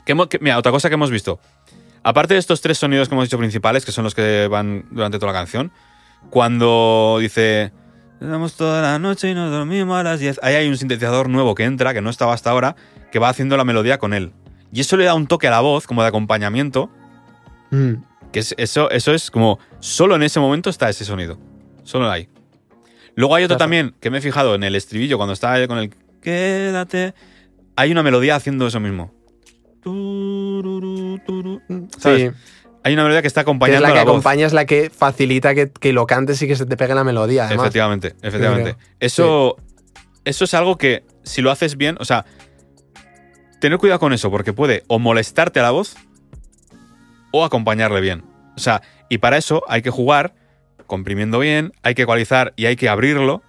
que 0.05 0.13
hemo- 0.15 0.27
que- 0.29 0.39
mira, 0.39 0.57
otra 0.57 0.71
cosa 0.71 0.87
que 0.89 0.95
hemos 0.95 1.11
visto. 1.11 1.39
Aparte 2.03 2.33
de 2.35 2.39
estos 2.39 2.61
tres 2.61 2.77
sonidos 2.77 3.09
que 3.09 3.15
hemos 3.15 3.25
dicho 3.25 3.37
principales, 3.37 3.85
que 3.85 3.91
son 3.91 4.03
los 4.05 4.15
que 4.15 4.47
van 4.47 4.85
durante 4.91 5.19
toda 5.19 5.33
la 5.33 5.39
canción, 5.39 5.71
cuando 6.29 7.17
dice. 7.19 7.71
Damos 8.21 8.55
toda 8.55 8.81
la 8.81 8.99
noche 8.99 9.29
y 9.29 9.33
nos 9.33 9.49
dormimos 9.49 9.97
a 9.97 10.03
las 10.03 10.19
10. 10.19 10.39
Ahí 10.43 10.53
hay 10.55 10.67
un 10.67 10.77
sintetizador 10.77 11.29
nuevo 11.29 11.55
que 11.55 11.63
entra, 11.63 11.93
que 11.93 12.01
no 12.01 12.09
estaba 12.09 12.33
hasta 12.33 12.49
ahora, 12.51 12.75
que 13.13 13.19
va 13.19 13.29
haciendo 13.29 13.55
la 13.55 13.63
melodía 13.63 13.97
con 13.97 14.13
él. 14.13 14.33
Y 14.73 14.81
eso 14.81 14.97
le 14.97 15.05
da 15.05 15.13
un 15.13 15.25
toque 15.27 15.47
a 15.47 15.51
la 15.51 15.61
voz, 15.61 15.87
como 15.87 16.01
de 16.01 16.09
acompañamiento, 16.09 16.89
Mm. 17.71 17.93
que 18.33 18.39
es, 18.39 18.53
eso, 18.57 18.89
eso 18.91 19.13
es 19.13 19.31
como. 19.31 19.57
Solo 19.79 20.15
en 20.15 20.23
ese 20.23 20.39
momento 20.41 20.69
está 20.69 20.89
ese 20.89 21.05
sonido. 21.05 21.37
Solo 21.83 22.09
ahí. 22.11 22.27
Luego 23.15 23.35
hay 23.35 23.43
otro 23.43 23.55
Claro. 23.57 23.65
también 23.65 23.95
que 23.99 24.09
me 24.09 24.19
he 24.19 24.21
fijado 24.21 24.55
en 24.55 24.63
el 24.63 24.75
estribillo 24.75 25.17
cuando 25.17 25.33
estaba 25.33 25.65
con 25.67 25.77
el. 25.79 25.93
Quédate. 26.21 27.13
Hay 27.75 27.91
una 27.91 28.03
melodía 28.03 28.35
haciendo 28.35 28.67
eso 28.67 28.79
mismo. 28.79 29.13
Sí, 31.97 32.31
Hay 32.83 32.93
una 32.93 33.03
melodía 33.03 33.21
que 33.21 33.27
está 33.27 33.41
que 33.41 33.43
es 33.43 33.47
acompañando 33.47 33.81
la 33.81 33.89
que 33.89 33.95
la 33.95 34.03
voz. 34.03 34.09
acompaña, 34.11 34.45
es 34.45 34.53
la 34.53 34.65
que 34.65 34.89
facilita 34.89 35.53
que, 35.55 35.69
que 35.69 35.93
lo 35.93 36.05
cantes 36.07 36.41
y 36.41 36.47
que 36.47 36.55
se 36.55 36.65
te 36.65 36.77
pegue 36.77 36.93
la 36.95 37.03
melodía, 37.03 37.45
además. 37.45 37.65
Efectivamente, 37.65 38.15
efectivamente. 38.21 38.73
creo. 38.75 38.87
Eso, 38.99 39.55
eso 40.25 40.45
es 40.45 40.53
algo 40.53 40.77
que, 40.77 41.03
si 41.23 41.41
lo 41.41 41.51
haces 41.51 41.75
bien, 41.77 41.97
o 41.99 42.05
sea, 42.05 42.25
tener 43.59 43.77
cuidado 43.79 43.99
con 43.99 44.13
eso, 44.13 44.31
porque 44.31 44.53
puede 44.53 44.83
o 44.87 44.99
molestarte 44.99 45.59
a 45.59 45.63
la 45.63 45.71
voz 45.71 45.95
o 47.31 47.43
acompañarle 47.43 47.99
bien. 48.01 48.23
O 48.55 48.59
sea, 48.59 48.81
y 49.09 49.17
para 49.19 49.37
eso 49.37 49.63
hay 49.67 49.81
que 49.81 49.89
jugar 49.89 50.33
comprimiendo 50.89 51.39
bien, 51.39 51.71
hay 51.83 51.95
que 51.95 52.01
ecualizar 52.01 52.53
y 52.57 52.65
hay 52.65 52.75
que 52.75 52.89
abrirlo, 52.89 53.41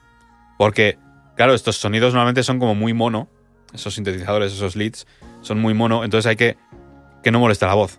porque, 0.59 0.97
claro, 1.35 1.55
estos 1.55 1.77
sonidos 1.77 2.15
normalmente 2.15 2.45
son 2.45 2.61
como 2.61 2.77
muy 2.77 2.95
mono, 2.95 3.29
esos 3.75 3.95
sintetizadores, 3.95 4.53
esos 4.53 4.77
leads, 4.77 5.09
son 5.41 5.59
muy 5.59 5.75
mono, 5.75 6.05
entonces 6.05 6.29
hay 6.29 6.37
que 6.37 6.57
que 7.23 7.31
no 7.31 7.41
moleste 7.41 7.67
la 7.67 7.75
voz. 7.75 7.99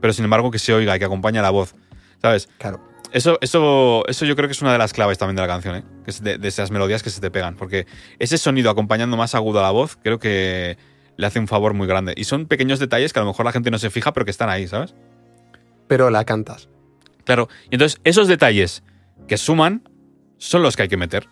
Pero 0.00 0.12
sin 0.12 0.24
embargo 0.24 0.50
que 0.50 0.58
se 0.58 0.72
oiga 0.72 0.94
y 0.96 0.98
que 0.98 1.04
acompañe 1.04 1.38
a 1.38 1.42
la 1.42 1.50
voz. 1.50 1.74
¿Sabes? 2.20 2.48
Claro. 2.58 2.80
Eso, 3.12 3.38
eso, 3.40 4.02
eso 4.08 4.24
yo 4.24 4.34
creo 4.34 4.48
que 4.48 4.52
es 4.52 4.62
una 4.62 4.72
de 4.72 4.78
las 4.78 4.92
claves 4.92 5.18
también 5.18 5.36
de 5.36 5.42
la 5.42 5.48
canción, 5.48 5.76
¿eh? 5.76 5.84
Que 6.04 6.10
es 6.10 6.22
de, 6.22 6.36
de 6.36 6.48
esas 6.48 6.70
melodías 6.70 7.02
que 7.02 7.10
se 7.10 7.20
te 7.20 7.30
pegan. 7.30 7.56
Porque 7.56 7.86
ese 8.18 8.38
sonido 8.38 8.70
acompañando 8.70 9.16
más 9.16 9.34
agudo 9.34 9.60
a 9.60 9.62
la 9.62 9.70
voz, 9.70 9.96
creo 10.02 10.18
que 10.18 10.76
le 11.16 11.26
hace 11.26 11.38
un 11.38 11.46
favor 11.46 11.74
muy 11.74 11.86
grande. 11.86 12.14
Y 12.16 12.24
son 12.24 12.46
pequeños 12.46 12.80
detalles 12.80 13.12
que 13.12 13.20
a 13.20 13.22
lo 13.22 13.28
mejor 13.28 13.46
la 13.46 13.52
gente 13.52 13.70
no 13.70 13.78
se 13.78 13.90
fija, 13.90 14.12
pero 14.12 14.24
que 14.24 14.30
están 14.30 14.48
ahí, 14.48 14.66
¿sabes? 14.66 14.94
Pero 15.86 16.10
la 16.10 16.24
cantas. 16.24 16.68
Claro. 17.24 17.48
Y 17.70 17.74
entonces, 17.76 18.00
esos 18.04 18.28
detalles 18.28 18.82
que 19.28 19.36
suman 19.36 19.88
son 20.38 20.62
los 20.62 20.76
que 20.76 20.82
hay 20.82 20.88
que 20.88 20.96
meter. 20.96 21.26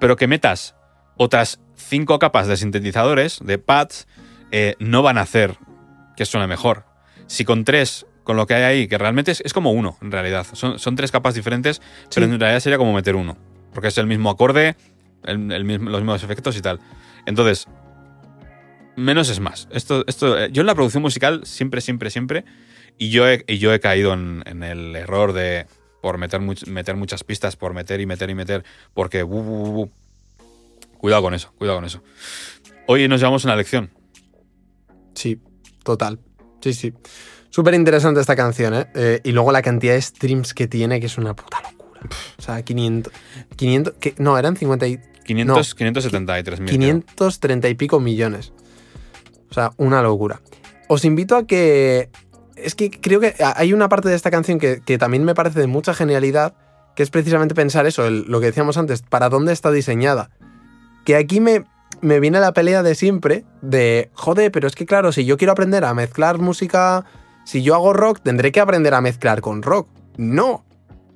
Pero 0.00 0.16
que 0.16 0.26
metas 0.26 0.74
otras 1.16 1.60
cinco 1.76 2.18
capas 2.18 2.46
de 2.48 2.56
sintetizadores, 2.56 3.38
de 3.42 3.58
pads, 3.58 4.06
eh, 4.50 4.74
no 4.80 5.02
van 5.02 5.18
a 5.18 5.22
hacer 5.22 5.56
que 6.16 6.26
suene 6.26 6.46
mejor. 6.46 6.84
Si 7.26 7.44
con 7.44 7.64
tres, 7.64 8.06
con 8.24 8.36
lo 8.36 8.46
que 8.46 8.54
hay 8.54 8.62
ahí, 8.62 8.88
que 8.88 8.98
realmente 8.98 9.30
es, 9.30 9.40
es 9.42 9.52
como 9.52 9.72
uno, 9.72 9.96
en 10.02 10.10
realidad. 10.10 10.46
Son, 10.52 10.78
son 10.78 10.96
tres 10.96 11.10
capas 11.12 11.34
diferentes, 11.34 11.80
pero 12.14 12.26
en 12.26 12.38
realidad 12.40 12.60
sería 12.60 12.78
como 12.78 12.92
meter 12.92 13.14
uno. 13.16 13.36
Porque 13.72 13.88
es 13.88 13.98
el 13.98 14.06
mismo 14.06 14.30
acorde, 14.30 14.76
el- 15.24 15.50
el 15.52 15.64
mismo- 15.64 15.90
los 15.90 16.00
mismos 16.00 16.22
efectos 16.22 16.56
y 16.56 16.62
tal. 16.62 16.80
Entonces, 17.26 17.66
menos 18.96 19.28
es 19.30 19.40
más. 19.40 19.68
Esto, 19.72 20.04
esto, 20.06 20.38
eh, 20.38 20.48
yo 20.52 20.60
en 20.60 20.66
la 20.66 20.74
producción 20.74 21.02
musical 21.02 21.40
siempre, 21.44 21.80
siempre, 21.80 22.10
siempre, 22.10 22.44
y 22.98 23.10
yo 23.10 23.28
he, 23.28 23.44
y 23.46 23.58
yo 23.58 23.72
he 23.72 23.80
caído 23.80 24.12
en, 24.12 24.42
en 24.46 24.62
el 24.62 24.94
error 24.96 25.32
de 25.32 25.66
por 26.00 26.18
meter, 26.18 26.40
much- 26.40 26.66
meter 26.66 26.96
muchas 26.96 27.24
pistas, 27.24 27.56
por 27.56 27.72
meter 27.74 28.00
y 28.00 28.06
meter 28.06 28.28
y 28.30 28.34
meter, 28.34 28.64
porque... 28.92 29.22
bu, 29.22 29.42
bu. 29.42 29.90
Cuidado 30.98 31.22
con 31.22 31.34
eso, 31.34 31.52
cuidado 31.58 31.78
con 31.78 31.84
eso. 31.84 32.02
Hoy 32.86 33.06
nos 33.08 33.20
llevamos 33.20 33.44
una 33.44 33.56
lección. 33.56 33.90
Sí, 35.14 35.38
total. 35.82 36.18
Sí, 36.60 36.72
sí. 36.72 36.92
Súper 37.50 37.74
interesante 37.74 38.20
esta 38.20 38.34
canción, 38.36 38.74
¿eh? 38.74 38.86
Eh, 38.94 39.20
Y 39.24 39.32
luego 39.32 39.52
la 39.52 39.62
cantidad 39.62 39.94
de 39.94 40.02
streams 40.02 40.54
que 40.54 40.66
tiene, 40.66 41.00
que 41.00 41.06
es 41.06 41.18
una 41.18 41.34
puta 41.36 41.60
locura. 41.62 42.00
O 42.38 42.42
sea, 42.42 42.62
500... 42.62 43.12
500 43.56 43.94
que, 44.00 44.14
no, 44.18 44.38
eran 44.38 44.56
50 44.56 44.86
y 44.88 44.98
500, 45.24 45.74
573 45.74 46.60
mil. 46.60 46.70
530 46.70 47.68
y 47.68 47.74
pico 47.74 48.00
millones. 48.00 48.52
O 49.50 49.54
sea, 49.54 49.72
una 49.76 50.02
locura. 50.02 50.40
Os 50.88 51.04
invito 51.04 51.36
a 51.36 51.46
que... 51.46 52.10
Es 52.56 52.74
que 52.74 52.90
creo 52.90 53.20
que 53.20 53.34
hay 53.56 53.72
una 53.72 53.88
parte 53.88 54.08
de 54.08 54.14
esta 54.14 54.30
canción 54.30 54.58
que, 54.58 54.80
que 54.84 54.98
también 54.98 55.24
me 55.24 55.34
parece 55.34 55.60
de 55.60 55.66
mucha 55.66 55.94
genialidad, 55.94 56.54
que 56.94 57.02
es 57.02 57.10
precisamente 57.10 57.54
pensar 57.54 57.86
eso, 57.86 58.06
el- 58.06 58.22
lo 58.28 58.40
que 58.40 58.46
decíamos 58.46 58.76
antes, 58.76 59.02
para 59.02 59.28
dónde 59.28 59.52
está 59.52 59.70
diseñada. 59.70 60.30
Que 61.04 61.16
aquí 61.16 61.40
me, 61.40 61.64
me 62.00 62.20
viene 62.20 62.38
la 62.40 62.52
pelea 62.52 62.82
de 62.82 62.94
siempre 62.94 63.44
de, 63.60 64.10
joder, 64.14 64.52
pero 64.52 64.68
es 64.68 64.74
que 64.74 64.86
claro, 64.86 65.10
si 65.12 65.24
yo 65.24 65.36
quiero 65.36 65.52
aprender 65.52 65.84
a 65.84 65.92
mezclar 65.94 66.38
música, 66.38 67.04
si 67.44 67.62
yo 67.62 67.74
hago 67.74 67.92
rock, 67.92 68.20
tendré 68.22 68.52
que 68.52 68.60
aprender 68.60 68.94
a 68.94 69.00
mezclar 69.00 69.40
con 69.40 69.62
rock. 69.62 69.88
No, 70.16 70.64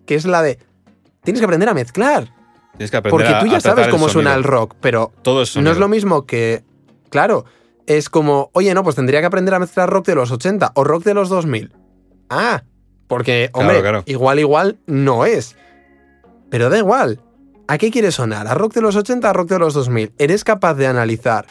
que 0.07 0.17
es 0.17 0.25
la 0.27 0.43
de, 0.43 0.59
tienes 1.23 1.41
que 1.41 1.45
aprender 1.45 1.69
a 1.69 1.75
mezclar. 1.75 2.35
Tienes 2.77 2.91
que 2.91 2.97
aprender 2.97 3.27
Porque 3.27 3.45
tú 3.45 3.51
ya 3.53 3.61
sabes 3.61 3.89
cómo 3.89 4.09
suena 4.09 4.35
el 4.35 4.45
rock, 4.45 4.75
pero 4.81 5.13
Todo 5.23 5.43
es 5.43 5.57
no 5.57 5.71
es 5.71 5.79
lo 5.79 5.89
mismo 5.89 6.27
que. 6.27 6.65
Claro, 7.11 7.45
es 7.89 8.11
como, 8.11 8.51
oye, 8.53 8.73
no, 8.75 8.85
pues 8.85 8.97
tendría 8.97 9.21
que 9.21 9.27
aprender 9.27 9.55
a 9.55 9.59
mezclar 9.59 9.89
rock 9.89 10.07
de 10.07 10.15
los 10.15 10.31
80 10.31 10.73
o 10.75 10.85
rock 10.85 11.05
de 11.05 11.15
los 11.15 11.31
2000. 11.31 11.73
Ah, 12.29 12.63
porque, 13.07 13.49
Claro, 13.53 13.67
hombre, 13.69 13.81
claro. 13.81 14.03
igual, 14.05 14.39
igual 14.39 14.79
no 14.87 15.25
es. 15.25 15.57
Pero 16.51 16.69
da 16.69 16.77
igual. 16.79 17.23
¿A 17.67 17.79
qué 17.79 17.91
quieres 17.91 18.15
sonar? 18.17 18.47
¿A 18.47 18.55
rock 18.55 18.75
de 18.75 18.83
los 18.83 18.95
80 18.95 19.31
a 19.31 19.33
rock 19.33 19.49
de 19.49 19.59
los 19.59 19.73
2000? 19.73 20.13
¿Eres 20.19 20.45
capaz 20.45 20.75
de 20.75 20.87
analizar 20.87 21.47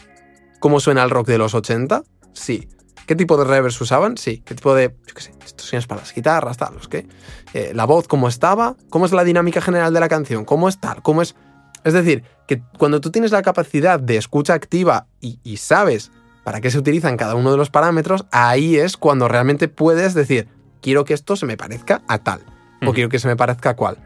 cómo 0.60 0.80
suena 0.80 1.04
el 1.04 1.10
rock 1.10 1.28
de 1.28 1.39
los 1.39 1.56
80? 1.56 2.04
Sí. 2.34 2.67
¿Qué 3.08 3.15
tipo 3.15 3.36
de 3.38 3.45
reverbs 3.45 3.80
usaban? 3.82 4.17
Sí. 4.17 4.43
¿Qué 4.45 4.54
tipo 4.54 4.76
de, 4.76 4.95
yo 5.08 5.13
qué 5.15 5.21
sé, 5.21 5.32
distorsiones 5.41 5.88
para 5.88 6.02
las 6.02 6.13
guitarras, 6.13 6.58
tal, 6.58 6.76
los 6.76 6.88
qué? 6.88 7.08
Eh, 7.54 7.71
la 7.73 7.86
voz, 7.86 8.08
¿cómo 8.08 8.28
estaba? 8.28 8.76
¿Cómo 8.89 9.06
es 9.08 9.12
la 9.12 9.23
dinámica 9.23 9.62
general 9.62 9.91
de 9.93 10.00
la 10.00 10.08
canción? 10.10 10.45
¿Cómo 10.45 10.69
es 10.69 10.80
tal? 10.80 11.02
¿Cómo 11.02 11.23
es...? 11.23 11.36
Es 11.84 11.93
decir, 11.93 12.23
que 12.47 12.62
cuando 12.78 13.00
tú 13.02 13.12
tienes 13.12 13.32
la 13.32 13.41
capacidad 13.41 14.00
de 14.00 14.17
escucha 14.17 14.54
activa 14.54 15.08
y, 15.21 15.39
y 15.43 15.58
sabes 15.58 16.12
para 16.48 16.62
qué 16.62 16.72
se 16.72 16.78
utilizan 16.78 17.18
cada 17.18 17.36
uno 17.36 17.52
de 17.52 17.58
los 17.58 17.70
parámetros, 17.70 18.26
ahí 18.32 18.78
es 18.78 18.96
cuando 18.96 19.28
realmente 19.28 19.68
puedes 19.68 20.14
decir, 20.14 20.48
quiero 20.82 21.04
que 21.04 21.14
esto 21.14 21.36
se 21.36 21.46
me 21.46 21.58
parezca 21.58 22.04
a 22.08 22.20
tal, 22.20 22.40
o 22.86 22.94
quiero 22.94 23.10
que 23.10 23.20
se 23.20 23.28
me 23.28 23.36
parezca 23.36 23.72
a 23.72 23.76
cual. 23.76 23.98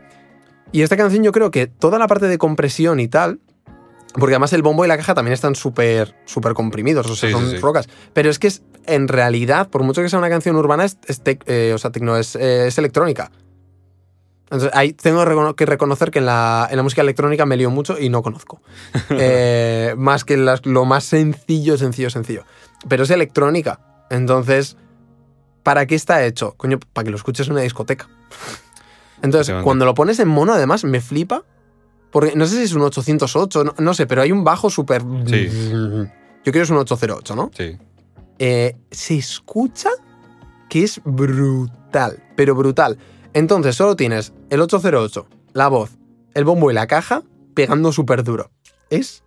Y 0.72 0.82
esta 0.82 0.98
canción 0.98 1.24
yo 1.24 1.32
creo 1.34 1.52
que 1.52 1.68
toda 1.68 2.00
la 2.00 2.08
parte 2.08 2.26
de 2.28 2.40
compresión 2.40 3.00
y 3.00 3.08
tal, 3.08 3.42
porque 4.16 4.34
además 4.34 4.54
el 4.54 4.64
bombo 4.64 4.84
y 4.84 4.88
la 4.88 4.98
caja 4.98 5.14
también 5.14 5.34
están 5.34 5.54
súper 5.54 6.16
súper 6.26 6.56
comprimidos, 6.56 7.06
o 7.12 7.16
sea, 7.16 7.30
Sí, 7.30 7.36
sí, 7.36 7.40
son 7.40 7.52
sí. 7.52 7.58
rocas. 7.60 7.88
Pero 8.14 8.32
es 8.32 8.40
que 8.40 8.48
es, 8.48 8.64
en 8.88 9.08
realidad, 9.08 9.70
por 9.70 9.84
mucho 9.84 10.02
que 10.02 10.10
sea 10.10 10.18
una 10.18 10.30
canción 10.30 10.56
urbana, 10.56 10.84
es, 10.84 10.98
es 11.06 11.24
tec- 11.24 11.44
eh, 11.46 11.74
o 11.76 11.78
sea, 11.78 11.92
tecno, 11.92 12.18
es, 12.18 12.36
eh, 12.36 12.66
es 12.66 12.78
electrónica. 12.80 13.30
Entonces 14.52 14.70
ahí 14.74 14.92
tengo 14.94 15.56
que 15.56 15.66
reconocer 15.66 16.12
que 16.12 16.20
en 16.20 16.26
la, 16.26 16.68
en 16.70 16.76
la 16.78 16.84
música 16.84 17.02
electrónica 17.02 17.46
me 17.46 17.56
lío 17.58 17.70
mucho 17.72 17.98
y 17.98 18.10
no 18.10 18.22
conozco. 18.22 18.62
Eh, 19.12 19.96
más 19.98 20.26
que 20.26 20.36
las- 20.38 20.66
lo 20.66 20.84
más 20.86 21.06
sencillo, 21.06 21.78
sencillo, 21.78 22.10
sencillo. 22.10 22.44
Pero 22.88 23.04
es 23.04 23.10
electrónica. 23.12 23.80
Entonces, 24.10 24.76
¿para 25.64 25.86
qué 25.86 25.96
está 25.96 26.26
hecho? 26.26 26.54
Coño, 26.58 26.80
para 26.94 27.06
que 27.06 27.12
lo 27.12 27.16
escuches 27.18 27.48
en 27.48 27.54
una 27.54 27.62
discoteca. 27.62 28.10
Entonces, 29.22 29.56
cuando 29.64 29.86
lo 29.86 29.94
pones 29.94 30.20
en 30.20 30.28
mono, 30.28 30.54
además, 30.54 30.84
me 30.84 31.00
flipa. 31.00 31.44
Porque 32.12 32.36
no 32.36 32.46
sé 32.46 32.58
si 32.58 32.64
es 32.64 32.74
un 32.74 32.82
808, 32.82 33.64
no, 33.64 33.74
no 33.78 33.94
sé, 33.94 34.06
pero 34.06 34.22
hay 34.22 34.32
un 34.34 34.44
bajo 34.44 34.70
súper. 34.70 35.02
Sí. 35.28 35.48
Yo 36.44 36.52
creo 36.52 36.54
que 36.54 36.62
es 36.62 36.70
un 36.70 36.78
808, 36.78 37.36
¿no? 37.36 37.52
Sí. 37.56 37.78
eh, 38.40 38.76
se 38.90 39.16
escucha 39.18 39.90
que 40.70 40.84
es 40.84 41.00
brutal, 41.06 42.22
pero 42.36 42.54
brutal. 42.56 42.98
Entonces 43.34 43.76
solo 43.76 43.96
tienes 43.96 44.34
el 44.50 44.62
808, 44.62 45.28
la 45.54 45.68
voz, 45.70 45.92
el 46.34 46.44
bombo 46.44 46.70
y 46.72 46.74
la 46.74 46.88
caja 46.88 47.24
pegando 47.54 47.92
súper 47.92 48.24
duro. 48.24 48.52
Es, 48.90 49.24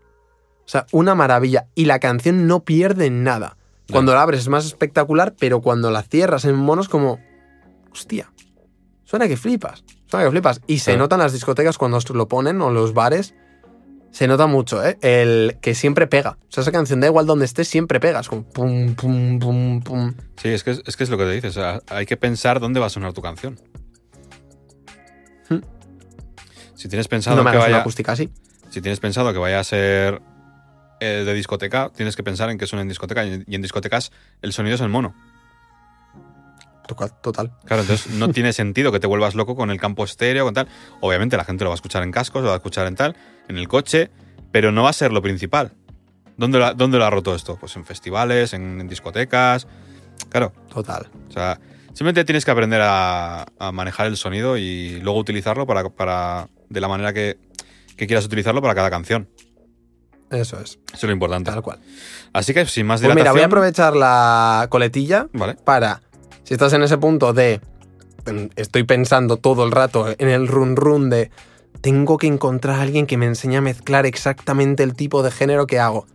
o 0.61 0.69
sea, 0.69 0.87
una 0.93 1.15
maravilla. 1.15 1.69
Y 1.75 1.87
la 1.87 1.99
canción 1.99 2.47
no 2.47 2.65
pierde 2.65 3.11
nada. 3.11 3.57
Cuando 3.91 4.15
la 4.15 4.23
abres 4.23 4.41
es 4.41 4.49
más 4.49 4.65
espectacular, 4.65 5.35
pero 5.39 5.61
cuando 5.61 5.91
la 5.91 6.03
cierras 6.03 6.45
en 6.47 6.55
monos 6.55 6.89
como, 6.89 7.21
hostia, 7.93 8.33
suena 9.05 9.29
que 9.29 9.37
flipas, 9.37 9.85
suena 10.07 10.25
que 10.25 10.31
flipas. 10.31 10.61
Y 10.67 10.79
se 10.79 10.97
notan 10.97 11.19
las 11.19 11.33
discotecas 11.33 11.77
cuando 11.77 11.99
lo 12.15 12.29
ponen 12.29 12.61
o 12.63 12.71
los 12.71 12.95
bares. 12.95 13.35
Se 14.11 14.29
nota 14.29 14.47
mucho, 14.47 14.85
¿eh? 14.87 14.97
El 15.01 15.59
que 15.61 15.75
siempre 15.75 16.07
pega. 16.07 16.39
O 16.49 16.53
sea, 16.53 16.63
esa 16.63 16.71
canción, 16.71 17.01
da 17.01 17.09
igual 17.09 17.27
donde 17.27 17.45
estés, 17.45 17.67
siempre 17.67 17.99
pegas. 17.99 18.29
Como 18.29 18.45
pum, 18.45 18.95
pum, 18.95 19.41
pum, 19.41 19.83
pum. 19.83 20.15
Sí, 20.41 20.51
es 20.51 20.63
que 20.63 20.71
es, 20.71 20.83
es 20.87 20.97
que 20.97 21.03
es 21.03 21.11
lo 21.11 21.19
que 21.19 21.25
te 21.25 21.33
dices. 21.33 21.57
o 21.57 21.61
sea, 21.61 21.81
hay 21.89 22.07
que 22.07 22.17
pensar 22.17 22.61
dónde 22.61 22.79
va 22.79 22.87
a 22.87 22.91
sonar 22.91 23.13
tu 23.13 23.23
canción. 23.23 23.59
Si 26.85 26.89
tienes 26.91 27.09
pensado 27.09 27.35
no 27.37 27.45
me 27.45 27.51
que 27.51 27.57
una 27.57 27.65
vaya, 27.65 27.79
acústica 27.81 28.13
así. 28.13 28.29
si 28.69 28.83
tienes 28.83 29.01
pensado 29.01 29.33
que 29.33 29.39
vaya 29.39 29.59
a 29.59 29.65
ser 29.65 30.21
eh, 31.01 31.23
de 31.25 31.33
discoteca, 31.33 31.91
tienes 31.97 32.15
que 32.15 32.23
pensar 32.23 32.51
en 32.51 32.59
que 32.59 32.67
suena 32.67 32.83
en 32.83 32.89
discoteca 32.89 33.25
y 33.25 33.43
en 33.55 33.63
discotecas 33.63 34.13
el 34.43 34.53
sonido 34.53 34.75
es 34.75 34.83
el 34.83 34.91
mono. 34.91 35.15
Total, 36.87 37.11
Total. 37.23 37.51
Claro, 37.65 37.81
entonces 37.81 38.13
no 38.13 38.29
tiene 38.29 38.53
sentido 38.53 38.93
que 38.93 39.01
te 39.01 39.07
vuelvas 39.07 39.35
loco 39.35 39.57
con 39.57 39.71
el 39.71 39.81
campo 39.81 40.05
estéreo, 40.05 40.45
con 40.45 40.53
tal. 40.53 40.69
Obviamente 41.01 41.39
la 41.39 41.45
gente 41.45 41.65
lo 41.65 41.71
va 41.71 41.75
a 41.75 41.77
escuchar 41.77 42.03
en 42.03 42.13
cascos, 42.13 42.43
lo 42.43 42.49
va 42.49 42.55
a 42.55 42.59
escuchar 42.59 42.87
en 42.87 42.97
tal, 42.97 43.17
en 43.49 43.57
el 43.57 43.67
coche, 43.67 44.11
pero 44.53 44.71
no 44.71 44.83
va 44.83 44.91
a 44.91 44.93
ser 44.93 45.11
lo 45.11 45.23
principal. 45.23 45.73
¿Dónde 46.37 46.59
lo, 46.59 46.67
ha- 46.67 46.75
dónde 46.75 46.99
lo 46.99 47.07
ha 47.07 47.11
roto 47.11 47.35
esto? 47.35 47.57
Pues 47.59 47.75
en 47.77 47.87
festivales, 47.87 48.53
en, 48.53 48.83
en 48.83 48.89
discotecas. 48.89 49.67
Claro, 50.29 50.53
Total. 50.69 51.09
o 51.29 51.33
sea, 51.33 51.59
simplemente 51.95 52.25
tienes 52.25 52.45
que 52.45 52.51
aprender 52.51 52.83
a, 52.83 53.47
a 53.59 53.73
manejar 53.73 54.07
el 54.07 54.19
sonido 54.19 54.59
y 54.59 55.01
luego 55.01 55.19
utilizarlo 55.19 55.67
para, 55.67 55.89
para 55.89 56.49
de 56.69 56.81
la 56.81 56.89
manera 56.89 57.13
que, 57.13 57.39
que 57.97 58.07
quieras 58.07 58.25
utilizarlo 58.25 58.61
para 58.63 58.75
cada 58.75 58.91
canción. 58.91 59.29
Eso 60.31 60.59
es. 60.61 60.79
Eso 60.93 60.95
es 60.95 61.03
lo 61.05 61.13
importante. 61.13 61.51
Tal 61.51 61.63
cual. 61.63 61.81
Así 62.33 62.53
que 62.55 62.67
sin 62.67 62.87
más 62.87 63.01
Pues 63.01 63.15
mira, 63.15 63.31
dilatación... 63.31 63.35
voy 63.35 63.43
a 63.43 63.47
aprovechar 63.47 63.97
la 63.97 64.67
coletilla 64.71 65.29
Vale. 65.33 65.55
para, 65.65 66.03
si 66.43 66.55
estás 66.55 66.73
en 66.73 66.83
ese 66.83 66.99
punto 66.99 67.33
de, 67.33 67.61
mm, 68.27 68.47
estoy 68.57 68.83
pensando 68.85 69.37
todo 69.37 69.65
el 69.65 69.71
rato 69.71 70.09
en 70.19 70.29
el 70.29 70.49
run 70.49 70.77
run 70.77 71.11
de, 71.11 71.31
tengo 71.81 72.17
que 72.17 72.27
encontrar 72.27 72.81
a 72.81 72.83
alguien 72.83 73.07
que 73.07 73.17
me 73.17 73.27
enseñe 73.27 73.57
a 73.57 73.61
mezclar 73.61 74.07
exactamente 74.07 74.83
el 74.83 74.95
tipo 74.95 75.23
de 75.23 75.31
género 75.31 75.67
que 75.67 75.79
hago. 75.79 76.07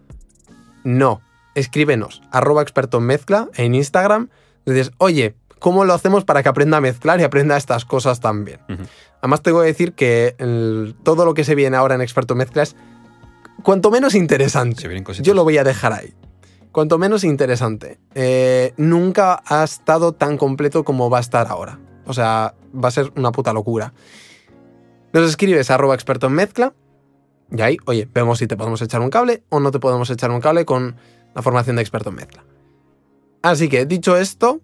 No, 0.83 1.21
escríbenos, 1.55 2.21
arroba 2.31 2.61
experto 2.61 2.97
en 2.97 3.03
mezcla 3.05 3.47
en 3.55 3.75
Instagram. 3.75 4.29
y 4.65 4.71
Dices, 4.71 4.91
oye, 4.97 5.35
¿cómo 5.59 5.85
lo 5.85 5.93
hacemos 5.93 6.25
para 6.25 6.41
que 6.43 6.49
aprenda 6.49 6.77
a 6.77 6.81
mezclar 6.81 7.19
y 7.19 7.23
aprenda 7.23 7.57
estas 7.57 7.85
cosas 7.85 8.19
también? 8.19 8.59
Ujú. 8.69 8.83
Además, 9.21 9.41
tengo 9.41 9.61
que 9.61 9.67
decir 9.67 9.93
que 9.93 10.35
el- 10.39 10.95
todo 11.03 11.25
lo 11.25 11.33
que 11.33 11.43
se 11.43 11.55
viene 11.55 11.77
ahora 11.77 11.95
en 11.95 12.01
experto 12.01 12.33
en 12.33 12.39
mezcla 12.39 12.63
es 12.63 12.75
cuanto 13.63 13.91
menos 13.91 14.15
interesante. 14.15 14.81
Yo 15.23 15.33
lo 15.33 15.43
voy 15.43 15.57
a 15.57 15.63
dejar 15.63 15.93
ahí. 15.93 16.13
Cuanto 16.71 16.97
menos 16.97 17.23
interesante. 17.23 17.99
Eh, 18.15 18.73
nunca 18.77 19.41
ha 19.45 19.63
estado 19.63 20.13
tan 20.13 20.37
completo 20.37 20.83
como 20.83 21.09
va 21.09 21.17
a 21.17 21.21
estar 21.21 21.47
ahora. 21.47 21.79
O 22.05 22.13
sea, 22.13 22.53
va 22.73 22.87
a 22.87 22.91
ser 22.91 23.11
una 23.15 23.31
puta 23.31 23.51
locura. 23.53 23.93
Nos 25.11 25.27
escribes 25.27 25.69
arroba 25.71 25.95
experto 25.95 26.27
en 26.27 26.33
mezcla. 26.33 26.73
Y 27.51 27.61
ahí, 27.61 27.77
oye, 27.85 28.07
vemos 28.13 28.37
si 28.37 28.45
te 28.47 28.55
podemos 28.55 28.81
echar 28.83 29.01
un 29.01 29.09
cable 29.09 29.43
o 29.49 29.59
no 29.59 29.71
te 29.71 29.79
podemos 29.79 30.09
echar 30.11 30.29
un 30.29 30.39
cable 30.39 30.65
con 30.65 30.95
la 31.33 31.41
formación 31.41 31.75
de 31.77 31.81
experto 31.81 32.09
en 32.09 32.15
mezcla. 32.17 32.43
Así 33.41 33.69
que, 33.69 33.85
dicho 33.87 34.15
esto, 34.17 34.61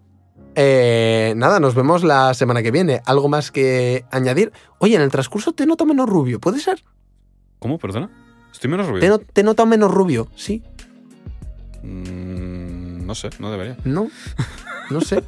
eh, 0.56 1.34
nada, 1.36 1.60
nos 1.60 1.74
vemos 1.74 2.02
la 2.02 2.34
semana 2.34 2.62
que 2.62 2.70
viene. 2.72 3.00
¿Algo 3.06 3.28
más 3.28 3.50
que 3.52 4.04
añadir? 4.10 4.52
Oye, 4.78 4.96
en 4.96 5.02
el 5.02 5.10
transcurso 5.10 5.52
te 5.52 5.66
noto 5.66 5.86
menos 5.86 6.08
rubio, 6.08 6.40
¿puede 6.40 6.58
ser? 6.60 6.82
¿Cómo? 7.60 7.78
¿Perdona? 7.78 8.10
Estoy 8.52 8.70
menos 8.70 8.86
Te, 8.86 8.92
rubio. 8.92 9.08
no- 9.10 9.18
te 9.18 9.42
noto 9.42 9.66
menos 9.66 9.90
rubio, 9.92 10.28
sí. 10.34 10.62
Mm, 11.82 13.06
no 13.06 13.14
sé, 13.14 13.30
no 13.38 13.50
debería. 13.50 13.76
No, 13.84 14.08
no 14.90 15.00
sé. 15.00 15.22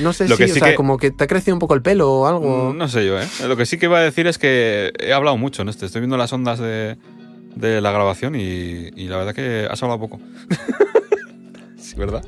No 0.00 0.12
sé 0.12 0.28
Lo 0.28 0.36
si, 0.36 0.44
que 0.44 0.50
o 0.50 0.54
sí 0.54 0.60
sea, 0.60 0.70
que- 0.70 0.74
como 0.74 0.96
que 0.98 1.10
te 1.10 1.24
ha 1.24 1.26
crecido 1.26 1.54
un 1.54 1.58
poco 1.60 1.74
el 1.74 1.82
pelo 1.82 2.10
o 2.12 2.26
algo. 2.26 2.72
Mm, 2.72 2.78
No 2.78 2.88
sé 2.88 3.06
yo, 3.06 3.20
¿eh? 3.20 3.26
Lo 3.46 3.56
que 3.56 3.66
sí 3.66 3.78
que 3.78 3.86
iba 3.86 3.98
a 3.98 4.02
decir 4.02 4.26
es 4.26 4.38
que 4.38 4.92
he 4.98 5.12
hablado 5.12 5.36
mucho 5.36 5.62
en 5.62 5.68
este. 5.68 5.86
Estoy 5.86 6.00
viendo 6.00 6.16
las 6.16 6.32
ondas 6.32 6.58
de, 6.58 6.96
de 7.54 7.80
la 7.80 7.92
grabación 7.92 8.34
y, 8.34 8.40
y 8.96 9.08
la 9.08 9.16
verdad 9.18 9.34
que 9.34 9.66
has 9.70 9.82
hablado 9.82 10.00
poco. 10.00 10.20
sí, 11.76 11.96
¿verdad? 11.96 12.24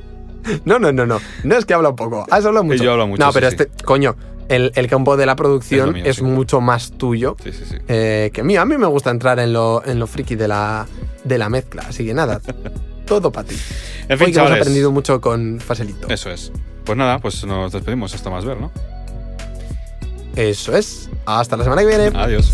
No, 0.65 0.79
no, 0.79 0.91
no, 0.91 1.05
no. 1.05 1.19
No 1.43 1.55
es 1.57 1.65
que 1.65 1.73
habla 1.73 1.89
un 1.89 1.95
poco. 1.95 2.25
Has 2.31 2.45
hablado 2.45 2.63
mucho. 2.63 2.83
yo 2.83 2.91
hablo 2.93 3.07
mucho, 3.07 3.23
No, 3.25 3.31
pero 3.31 3.49
sí. 3.49 3.55
este, 3.59 3.83
coño, 3.83 4.15
el, 4.49 4.71
el 4.75 4.87
campo 4.87 5.15
de 5.17 5.25
la 5.25 5.35
producción 5.35 5.95
Es 5.95 6.17
sí. 6.17 6.23
mucho 6.23 6.59
más 6.61 6.91
tuyo 6.91 7.35
eh, 7.87 8.29
que 8.33 8.43
mío. 8.43 8.61
A 8.61 8.65
mí 8.65 8.77
me 8.77 8.87
gusta 8.87 9.09
entrar 9.09 9.39
en 9.39 9.53
lo, 9.53 9.83
en 9.85 9.99
lo 9.99 10.07
friki 10.07 10.35
de 10.35 10.47
la, 10.47 10.85
de 11.23 11.37
la 11.37 11.49
mezcla. 11.49 11.83
Así 11.87 12.05
que 12.05 12.13
nada, 12.13 12.41
todo 13.05 13.31
para 13.31 13.47
ti. 13.47 13.55
En 14.09 14.19
Hoy 14.19 14.25
fin, 14.25 14.33
que 14.33 14.39
hemos 14.39 14.51
aprendido 14.51 14.91
mucho 14.91 15.21
con 15.21 15.59
Faselito. 15.59 16.07
Eso 16.09 16.29
es. 16.29 16.51
Pues 16.83 16.97
nada, 16.97 17.19
pues 17.19 17.43
nos 17.45 17.71
despedimos 17.71 18.13
hasta 18.13 18.29
más 18.29 18.43
ver, 18.43 18.59
¿no? 18.59 18.71
Eso 20.35 20.75
es. 20.75 21.09
Hasta 21.25 21.55
la 21.57 21.63
semana 21.63 21.81
que 21.83 21.87
viene. 21.87 22.11
Adiós. 22.13 22.51